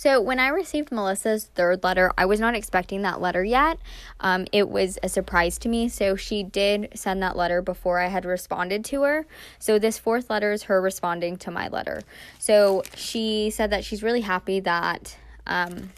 So, 0.00 0.18
when 0.18 0.40
I 0.40 0.48
received 0.48 0.90
Melissa's 0.90 1.50
third 1.54 1.84
letter, 1.84 2.10
I 2.16 2.24
was 2.24 2.40
not 2.40 2.54
expecting 2.54 3.02
that 3.02 3.20
letter 3.20 3.44
yet. 3.44 3.78
Um, 4.18 4.46
it 4.50 4.70
was 4.70 4.98
a 5.02 5.10
surprise 5.10 5.58
to 5.58 5.68
me. 5.68 5.90
So, 5.90 6.16
she 6.16 6.42
did 6.42 6.88
send 6.94 7.22
that 7.22 7.36
letter 7.36 7.60
before 7.60 7.98
I 7.98 8.06
had 8.06 8.24
responded 8.24 8.82
to 8.86 9.02
her. 9.02 9.26
So, 9.58 9.78
this 9.78 9.98
fourth 9.98 10.30
letter 10.30 10.52
is 10.52 10.62
her 10.62 10.80
responding 10.80 11.36
to 11.40 11.50
my 11.50 11.68
letter. 11.68 12.00
So, 12.38 12.82
she 12.96 13.50
said 13.50 13.68
that 13.72 13.84
she's 13.84 14.02
really 14.02 14.22
happy 14.22 14.58
that 14.60 15.18
um, 15.46 15.90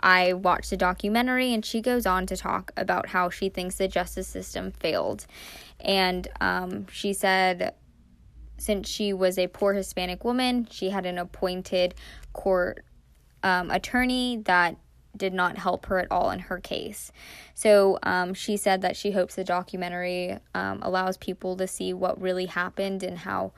I 0.00 0.32
watched 0.32 0.70
the 0.70 0.78
documentary, 0.78 1.52
and 1.52 1.62
she 1.62 1.82
goes 1.82 2.06
on 2.06 2.24
to 2.28 2.38
talk 2.38 2.72
about 2.74 3.10
how 3.10 3.28
she 3.28 3.50
thinks 3.50 3.74
the 3.74 3.86
justice 3.86 4.28
system 4.28 4.72
failed. 4.72 5.26
And 5.78 6.26
um, 6.40 6.86
she 6.90 7.12
said, 7.12 7.74
since 8.56 8.88
she 8.88 9.12
was 9.12 9.36
a 9.38 9.48
poor 9.48 9.74
Hispanic 9.74 10.24
woman, 10.24 10.66
she 10.70 10.88
had 10.88 11.04
an 11.04 11.18
appointed 11.18 11.94
court 12.32 12.82
um, 13.46 13.70
attorney 13.70 14.38
that 14.44 14.76
did 15.16 15.32
not 15.32 15.56
help 15.56 15.86
her 15.86 16.00
at 16.00 16.10
all 16.10 16.30
in 16.32 16.40
her 16.40 16.58
case. 16.58 17.12
So 17.54 17.96
um, 18.02 18.34
she 18.34 18.56
said 18.56 18.82
that 18.82 18.96
she 18.96 19.12
hopes 19.12 19.36
the 19.36 19.44
documentary 19.44 20.38
um, 20.52 20.80
allows 20.82 21.16
people 21.16 21.56
to 21.56 21.68
see 21.68 21.94
what 21.94 22.20
really 22.20 22.46
happened 22.46 23.04
and 23.04 23.18
how 23.18 23.52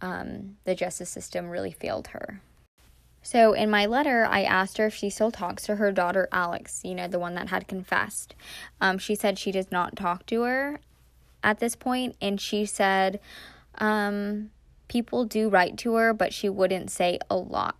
um, 0.00 0.56
the 0.64 0.74
justice 0.74 1.10
system 1.10 1.50
really 1.50 1.70
failed 1.70 2.08
her. 2.08 2.40
So 3.22 3.52
in 3.52 3.68
my 3.68 3.84
letter, 3.84 4.24
I 4.24 4.42
asked 4.42 4.78
her 4.78 4.86
if 4.86 4.94
she 4.94 5.10
still 5.10 5.30
talks 5.30 5.64
to 5.64 5.76
her 5.76 5.92
daughter 5.92 6.28
Alex, 6.32 6.80
you 6.82 6.94
know, 6.94 7.06
the 7.06 7.18
one 7.18 7.34
that 7.34 7.50
had 7.50 7.68
confessed. 7.68 8.34
Um, 8.80 8.96
she 8.96 9.14
said 9.14 9.38
she 9.38 9.52
does 9.52 9.70
not 9.70 9.96
talk 9.96 10.24
to 10.26 10.42
her 10.42 10.80
at 11.42 11.58
this 11.58 11.76
point, 11.76 12.16
and 12.22 12.40
she 12.40 12.64
said 12.64 13.20
um, 13.74 14.50
people 14.88 15.26
do 15.26 15.50
write 15.50 15.76
to 15.78 15.94
her, 15.96 16.14
but 16.14 16.32
she 16.32 16.48
wouldn't 16.48 16.90
say 16.90 17.18
a 17.28 17.36
lot. 17.36 17.76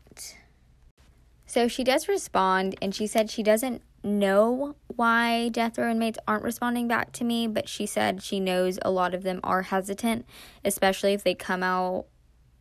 So 1.56 1.68
she 1.68 1.84
does 1.84 2.06
respond, 2.06 2.76
and 2.82 2.94
she 2.94 3.06
said 3.06 3.30
she 3.30 3.42
doesn't 3.42 3.80
know 4.04 4.76
why 4.94 5.48
death 5.48 5.78
row 5.78 5.90
inmates 5.90 6.18
aren't 6.28 6.42
responding 6.42 6.86
back 6.86 7.12
to 7.12 7.24
me, 7.24 7.46
but 7.46 7.66
she 7.66 7.86
said 7.86 8.22
she 8.22 8.38
knows 8.38 8.78
a 8.82 8.90
lot 8.90 9.14
of 9.14 9.22
them 9.22 9.40
are 9.42 9.62
hesitant, 9.62 10.26
especially 10.66 11.14
if 11.14 11.24
they 11.24 11.34
come 11.34 11.62
out 11.62 12.04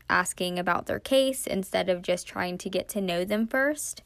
asking 0.09 0.57
about 0.57 0.85
their 0.85 1.01
case 1.01 1.45
instead 1.45 1.89
of 1.89 2.03
just 2.03 2.25
trying 2.25 2.57
to 2.57 2.69
get 2.69 2.87
to 2.87 3.01
know 3.01 3.25
them 3.25 3.47
first. 3.47 4.01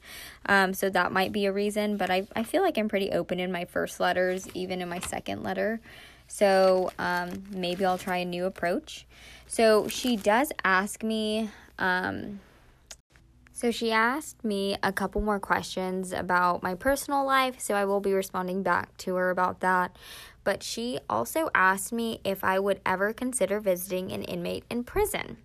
Um, 0.48 0.74
so 0.74 0.90
that 0.90 1.12
might 1.12 1.32
be 1.32 1.46
a 1.46 1.54
reason, 1.54 1.96
but 1.96 2.10
I, 2.10 2.26
I 2.36 2.42
feel 2.42 2.64
like 2.64 2.76
I'm 2.76 2.90
pretty 2.90 3.12
open 3.12 3.40
in 3.40 3.52
my 3.52 3.66
first 3.66 4.00
letters, 4.00 4.48
even 4.56 4.82
in 4.82 4.90
my 4.90 5.02
second 5.02 5.44
letter. 5.44 5.82
So 6.28 6.92
um, 6.98 7.44
maybe 7.52 7.86
I'll 7.86 8.00
try 8.00 8.18
a 8.18 8.26
new 8.26 8.46
approach. 8.46 9.06
So 9.46 9.88
she 9.88 10.16
does 10.16 10.52
ask 10.64 11.04
me. 11.04 11.52
Um, 11.78 12.40
so 13.60 13.72
she 13.72 13.92
asked 13.92 14.46
me 14.46 14.78
a 14.82 14.94
couple 14.94 15.20
more 15.20 15.38
questions 15.38 16.14
about 16.14 16.64
my 16.64 16.76
personal 16.76 17.26
life, 17.26 17.60
so 17.60 17.74
I 17.74 17.84
will 17.84 18.00
be 18.00 18.14
responding 18.14 18.64
back 18.64 18.96
to 19.00 19.16
her 19.16 19.32
about 19.32 19.60
that. 19.60 19.98
But 20.46 20.64
she 20.64 20.98
also 21.10 21.50
asked 21.54 21.92
me 21.92 22.22
if 22.24 22.42
I 22.42 22.58
would 22.58 22.80
ever 22.86 23.12
consider 23.12 23.60
visiting 23.60 24.14
an 24.14 24.24
inmate 24.24 24.64
in 24.70 24.86
prison. 24.86 25.40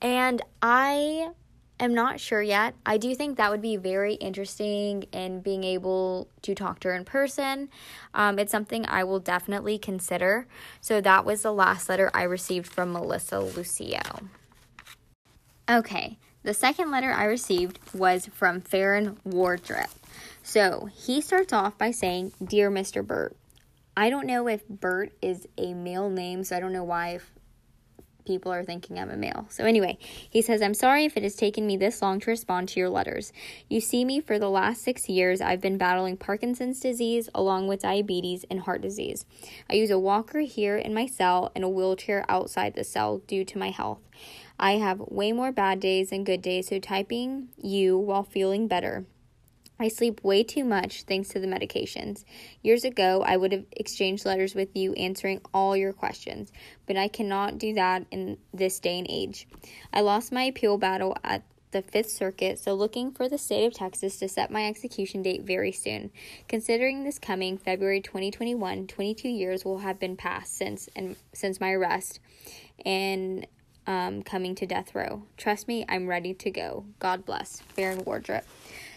And 0.00 0.40
I 0.62 1.32
am 1.78 1.92
not 1.92 2.18
sure 2.18 2.40
yet. 2.40 2.76
I 2.86 2.96
do 2.96 3.14
think 3.14 3.36
that 3.36 3.50
would 3.50 3.60
be 3.60 3.76
very 3.76 4.14
interesting 4.14 5.02
in 5.12 5.42
being 5.42 5.62
able 5.62 6.28
to 6.40 6.54
talk 6.54 6.80
to 6.80 6.88
her 6.88 6.94
in 6.94 7.04
person. 7.04 7.68
Um, 8.14 8.38
it's 8.38 8.50
something 8.50 8.86
I 8.86 9.04
will 9.04 9.20
definitely 9.20 9.76
consider. 9.76 10.46
So 10.80 11.02
that 11.02 11.26
was 11.26 11.42
the 11.42 11.52
last 11.52 11.90
letter 11.90 12.10
I 12.14 12.22
received 12.22 12.68
from 12.68 12.94
Melissa 12.94 13.38
Lucio. 13.38 14.00
Okay. 15.68 16.16
The 16.42 16.54
second 16.54 16.90
letter 16.90 17.12
I 17.12 17.24
received 17.24 17.78
was 17.92 18.26
from 18.26 18.62
Farron 18.62 19.18
Wardrip. 19.26 19.90
So 20.42 20.88
he 20.92 21.20
starts 21.20 21.52
off 21.52 21.76
by 21.76 21.90
saying, 21.90 22.32
Dear 22.42 22.70
Mr. 22.70 23.06
Burt, 23.06 23.36
I 23.94 24.08
don't 24.08 24.26
know 24.26 24.48
if 24.48 24.66
Burt 24.66 25.12
is 25.20 25.46
a 25.58 25.74
male 25.74 26.08
name, 26.08 26.42
so 26.44 26.56
I 26.56 26.60
don't 26.60 26.72
know 26.72 26.84
why 26.84 27.10
if 27.10 27.30
people 28.24 28.52
are 28.52 28.64
thinking 28.64 28.98
I'm 28.98 29.10
a 29.10 29.16
male. 29.16 29.46
So, 29.50 29.64
anyway, 29.64 29.98
he 30.00 30.40
says, 30.40 30.62
I'm 30.62 30.74
sorry 30.74 31.04
if 31.04 31.16
it 31.16 31.22
has 31.24 31.34
taken 31.34 31.66
me 31.66 31.76
this 31.76 32.00
long 32.00 32.20
to 32.20 32.30
respond 32.30 32.68
to 32.70 32.80
your 32.80 32.88
letters. 32.88 33.32
You 33.68 33.80
see 33.80 34.04
me 34.04 34.20
for 34.20 34.38
the 34.38 34.48
last 34.48 34.82
six 34.82 35.08
years, 35.08 35.40
I've 35.40 35.60
been 35.60 35.78
battling 35.78 36.16
Parkinson's 36.16 36.80
disease 36.80 37.28
along 37.34 37.66
with 37.66 37.82
diabetes 37.82 38.44
and 38.50 38.60
heart 38.60 38.82
disease. 38.82 39.26
I 39.68 39.74
use 39.74 39.90
a 39.90 39.98
walker 39.98 40.40
here 40.40 40.76
in 40.76 40.94
my 40.94 41.06
cell 41.06 41.50
and 41.54 41.64
a 41.64 41.68
wheelchair 41.68 42.24
outside 42.28 42.74
the 42.74 42.84
cell 42.84 43.18
due 43.18 43.44
to 43.44 43.58
my 43.58 43.70
health. 43.70 44.00
I 44.60 44.72
have 44.72 45.00
way 45.00 45.32
more 45.32 45.52
bad 45.52 45.80
days 45.80 46.10
than 46.10 46.22
good 46.22 46.42
days, 46.42 46.68
so 46.68 46.78
typing 46.78 47.48
you 47.56 47.96
while 47.96 48.22
feeling 48.22 48.68
better. 48.68 49.06
I 49.78 49.88
sleep 49.88 50.22
way 50.22 50.42
too 50.42 50.64
much 50.64 51.04
thanks 51.04 51.30
to 51.30 51.40
the 51.40 51.46
medications. 51.46 52.24
Years 52.62 52.84
ago, 52.84 53.24
I 53.26 53.38
would 53.38 53.52
have 53.52 53.64
exchanged 53.72 54.26
letters 54.26 54.54
with 54.54 54.76
you 54.76 54.92
answering 54.92 55.40
all 55.54 55.74
your 55.74 55.94
questions, 55.94 56.52
but 56.86 56.98
I 56.98 57.08
cannot 57.08 57.56
do 57.56 57.72
that 57.72 58.04
in 58.10 58.36
this 58.52 58.78
day 58.78 58.98
and 58.98 59.06
age. 59.08 59.48
I 59.94 60.02
lost 60.02 60.30
my 60.30 60.42
appeal 60.42 60.76
battle 60.76 61.16
at 61.24 61.42
the 61.70 61.80
Fifth 61.80 62.10
Circuit, 62.10 62.58
so 62.58 62.74
looking 62.74 63.12
for 63.12 63.30
the 63.30 63.38
state 63.38 63.64
of 63.64 63.72
Texas 63.72 64.18
to 64.18 64.28
set 64.28 64.50
my 64.50 64.66
execution 64.66 65.22
date 65.22 65.44
very 65.44 65.72
soon. 65.72 66.10
Considering 66.48 67.04
this 67.04 67.18
coming 67.18 67.56
February 67.56 68.02
2021, 68.02 68.86
22 68.86 69.28
years 69.30 69.64
will 69.64 69.78
have 69.78 69.98
been 69.98 70.16
passed 70.16 70.54
since 70.54 70.90
and 70.94 71.16
since 71.32 71.58
my 71.60 71.70
arrest, 71.70 72.20
and 72.84 73.46
um, 73.90 74.22
coming 74.22 74.54
to 74.54 74.66
death 74.66 74.94
row. 74.94 75.24
Trust 75.36 75.66
me, 75.66 75.84
I'm 75.88 76.06
ready 76.06 76.32
to 76.32 76.50
go. 76.50 76.84
God 77.00 77.26
bless. 77.26 77.60
Farron 77.74 78.04
Wardrip. 78.04 78.42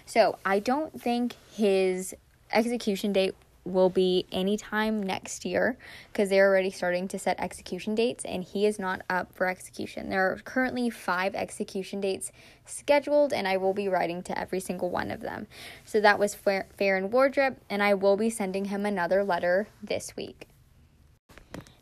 So 0.05 0.37
I 0.45 0.59
don't 0.59 1.01
think 1.01 1.33
his 1.51 2.13
execution 2.51 3.11
date 3.11 3.33
will 3.65 3.89
be 3.89 4.27
anytime 4.31 5.01
next 5.01 5.45
year 5.45 5.77
because 6.11 6.29
they're 6.29 6.47
already 6.47 6.69
starting 6.69 7.07
to 7.07 7.17
set 7.17 7.39
execution 7.39 7.95
dates 7.95 8.23
and 8.25 8.43
he 8.43 8.67
is 8.67 8.77
not 8.77 9.01
up 9.09 9.33
for 9.33 9.47
execution. 9.47 10.09
There 10.09 10.31
are 10.31 10.37
currently 10.43 10.91
five 10.91 11.33
execution 11.33 11.99
dates 11.99 12.31
scheduled 12.67 13.33
and 13.33 13.47
I 13.47 13.57
will 13.57 13.73
be 13.73 13.87
writing 13.87 14.21
to 14.23 14.37
every 14.37 14.59
single 14.59 14.91
one 14.91 15.09
of 15.09 15.21
them. 15.21 15.47
So 15.85 16.01
that 16.01 16.19
was 16.19 16.35
Farron 16.35 17.09
Wardrip 17.09 17.55
and 17.67 17.81
I 17.81 17.95
will 17.95 18.17
be 18.17 18.29
sending 18.29 18.65
him 18.65 18.85
another 18.85 19.23
letter 19.23 19.69
this 19.81 20.15
week. 20.15 20.49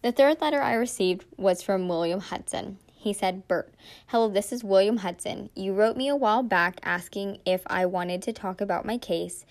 The 0.02 0.12
third 0.12 0.40
letter 0.40 0.62
I 0.62 0.74
received 0.74 1.26
was 1.36 1.62
from 1.62 1.88
William 1.88 2.22
Hudson. 2.22 2.78
He 3.02 3.14
said, 3.14 3.48
Burt, 3.48 3.74
hello, 4.08 4.30
this 4.30 4.52
is 4.52 4.64
William 4.64 4.98
Hudson. 4.98 5.50
You 5.56 5.74
wrote 5.74 5.98
me 5.98 6.08
a 6.08 6.16
while 6.16 6.44
back 6.44 6.80
asking 6.84 7.40
if 7.48 7.64
I 7.66 7.88
wanted 7.88 8.22
to 8.22 8.32
talk 8.32 8.62
about 8.62 8.86
my 8.86 9.00
case 9.00 9.44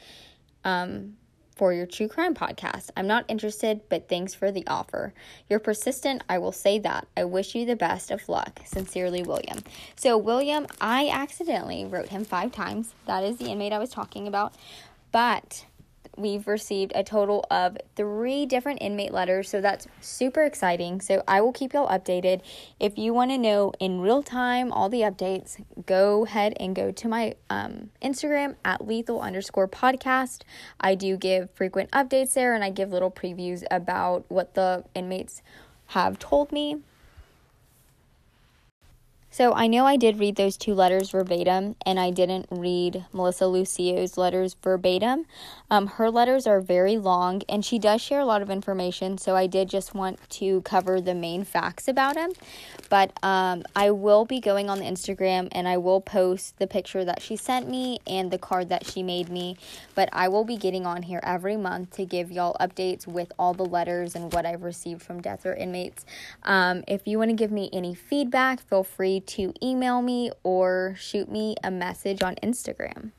um, 0.62 1.16
for 1.56 1.72
your 1.72 1.84
true 1.84 2.06
crime 2.06 2.32
podcast. 2.32 2.90
I'm 2.96 3.08
not 3.08 3.24
interested, 3.26 3.80
but 3.88 4.08
thanks 4.08 4.34
for 4.34 4.52
the 4.52 4.64
offer. 4.68 5.12
You're 5.48 5.58
persistent, 5.58 6.22
I 6.28 6.38
will 6.38 6.52
say 6.52 6.78
that. 6.78 7.08
I 7.16 7.24
wish 7.24 7.56
you 7.56 7.66
the 7.66 7.74
best 7.74 8.12
of 8.12 8.28
luck. 8.28 8.60
Sincerely, 8.66 9.24
William. 9.24 9.58
So, 9.96 10.16
William, 10.16 10.68
I 10.80 11.08
accidentally 11.08 11.84
wrote 11.84 12.10
him 12.10 12.24
five 12.24 12.52
times. 12.52 12.94
That 13.06 13.24
is 13.24 13.38
the 13.38 13.50
inmate 13.50 13.72
I 13.72 13.80
was 13.80 13.90
talking 13.90 14.28
about. 14.28 14.54
But 15.10 15.64
we've 16.20 16.46
received 16.46 16.92
a 16.94 17.02
total 17.02 17.44
of 17.50 17.76
three 17.96 18.46
different 18.46 18.82
inmate 18.82 19.12
letters, 19.12 19.48
so 19.48 19.60
that's 19.60 19.86
super 20.00 20.44
exciting. 20.44 21.00
So 21.00 21.22
I 21.26 21.40
will 21.40 21.52
keep 21.52 21.72
y'all 21.72 21.88
updated. 21.88 22.42
If 22.78 22.98
you 22.98 23.12
want 23.14 23.30
to 23.30 23.38
know 23.38 23.72
in 23.80 24.00
real 24.00 24.22
time 24.22 24.72
all 24.72 24.88
the 24.88 25.00
updates, 25.00 25.62
go 25.86 26.24
ahead 26.24 26.54
and 26.60 26.74
go 26.74 26.90
to 26.90 27.08
my 27.08 27.34
um, 27.48 27.90
Instagram 28.02 28.56
at 28.64 28.86
lethal 28.86 29.20
underscore 29.20 29.68
podcast. 29.68 30.42
I 30.80 30.94
do 30.94 31.16
give 31.16 31.50
frequent 31.52 31.90
updates 31.90 32.34
there 32.34 32.54
and 32.54 32.62
I 32.62 32.70
give 32.70 32.90
little 32.90 33.10
previews 33.10 33.64
about 33.70 34.24
what 34.28 34.54
the 34.54 34.84
inmates 34.94 35.42
have 35.86 36.18
told 36.18 36.52
me. 36.52 36.78
So 39.32 39.52
I 39.54 39.68
know 39.68 39.86
I 39.86 39.96
did 39.96 40.18
read 40.18 40.34
those 40.34 40.56
two 40.56 40.74
letters 40.74 41.10
verbatim, 41.10 41.76
and 41.86 42.00
I 42.00 42.10
didn't 42.10 42.46
read 42.50 43.04
Melissa 43.12 43.46
Lucio's 43.46 44.18
letters 44.18 44.56
verbatim. 44.60 45.24
Um, 45.70 45.86
her 45.86 46.10
letters 46.10 46.48
are 46.48 46.60
very 46.60 46.98
long, 46.98 47.42
and 47.48 47.64
she 47.64 47.78
does 47.78 48.00
share 48.02 48.18
a 48.18 48.24
lot 48.24 48.42
of 48.42 48.50
information, 48.50 49.18
so 49.18 49.36
I 49.36 49.46
did 49.46 49.70
just 49.70 49.94
want 49.94 50.18
to 50.30 50.62
cover 50.62 51.00
the 51.00 51.14
main 51.14 51.44
facts 51.44 51.86
about 51.86 52.16
him. 52.16 52.32
But 52.88 53.12
um, 53.22 53.62
I 53.76 53.92
will 53.92 54.24
be 54.24 54.40
going 54.40 54.68
on 54.68 54.80
the 54.80 54.84
Instagram, 54.84 55.46
and 55.52 55.68
I 55.68 55.76
will 55.76 56.00
post 56.00 56.58
the 56.58 56.66
picture 56.66 57.04
that 57.04 57.22
she 57.22 57.36
sent 57.36 57.68
me 57.68 58.00
and 58.08 58.32
the 58.32 58.38
card 58.38 58.68
that 58.70 58.84
she 58.84 59.04
made 59.04 59.28
me. 59.28 59.56
But 59.94 60.08
I 60.12 60.26
will 60.26 60.44
be 60.44 60.56
getting 60.56 60.86
on 60.86 61.02
here 61.02 61.20
every 61.22 61.56
month 61.56 61.92
to 61.92 62.04
give 62.04 62.32
y'all 62.32 62.56
updates 62.60 63.06
with 63.06 63.32
all 63.38 63.54
the 63.54 63.64
letters 63.64 64.16
and 64.16 64.32
what 64.32 64.44
I've 64.44 64.64
received 64.64 65.02
from 65.02 65.22
death 65.22 65.44
row 65.44 65.54
inmates. 65.54 66.04
Um, 66.42 66.82
if 66.88 67.06
you 67.06 67.16
want 67.18 67.30
to 67.30 67.36
give 67.36 67.52
me 67.52 67.70
any 67.72 67.94
feedback, 67.94 68.58
feel 68.60 68.82
to 69.20 69.52
email 69.62 70.02
me 70.02 70.30
or 70.42 70.94
shoot 70.98 71.30
me 71.30 71.56
a 71.62 71.70
message 71.70 72.22
on 72.22 72.36
Instagram. 72.36 73.12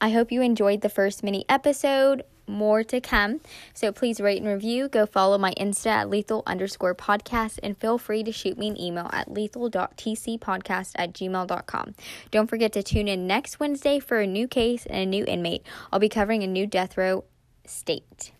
I 0.00 0.10
hope 0.10 0.32
you 0.32 0.40
enjoyed 0.40 0.80
the 0.80 0.88
first 0.88 1.22
mini 1.22 1.44
episode. 1.48 2.24
More 2.46 2.82
to 2.84 3.00
come. 3.00 3.40
So 3.74 3.92
please 3.92 4.20
rate 4.20 4.42
and 4.42 4.50
review. 4.50 4.88
Go 4.88 5.06
follow 5.06 5.38
my 5.38 5.52
Insta 5.54 5.86
at 5.86 6.10
lethal 6.10 6.42
underscore 6.46 6.94
podcast 6.94 7.60
and 7.62 7.76
feel 7.76 7.96
free 7.96 8.24
to 8.24 8.32
shoot 8.32 8.58
me 8.58 8.68
an 8.68 8.80
email 8.80 9.08
at 9.12 9.30
lethal.tcpodcast 9.30 10.92
at 10.96 11.12
gmail.com. 11.12 11.94
Don't 12.30 12.48
forget 12.48 12.72
to 12.72 12.82
tune 12.82 13.06
in 13.06 13.26
next 13.26 13.60
Wednesday 13.60 14.00
for 14.00 14.18
a 14.18 14.26
new 14.26 14.48
case 14.48 14.86
and 14.86 15.00
a 15.02 15.06
new 15.06 15.24
inmate. 15.26 15.64
I'll 15.92 16.00
be 16.00 16.08
covering 16.08 16.42
a 16.42 16.48
new 16.48 16.66
death 16.66 16.96
row 16.96 17.24
state. 17.66 18.32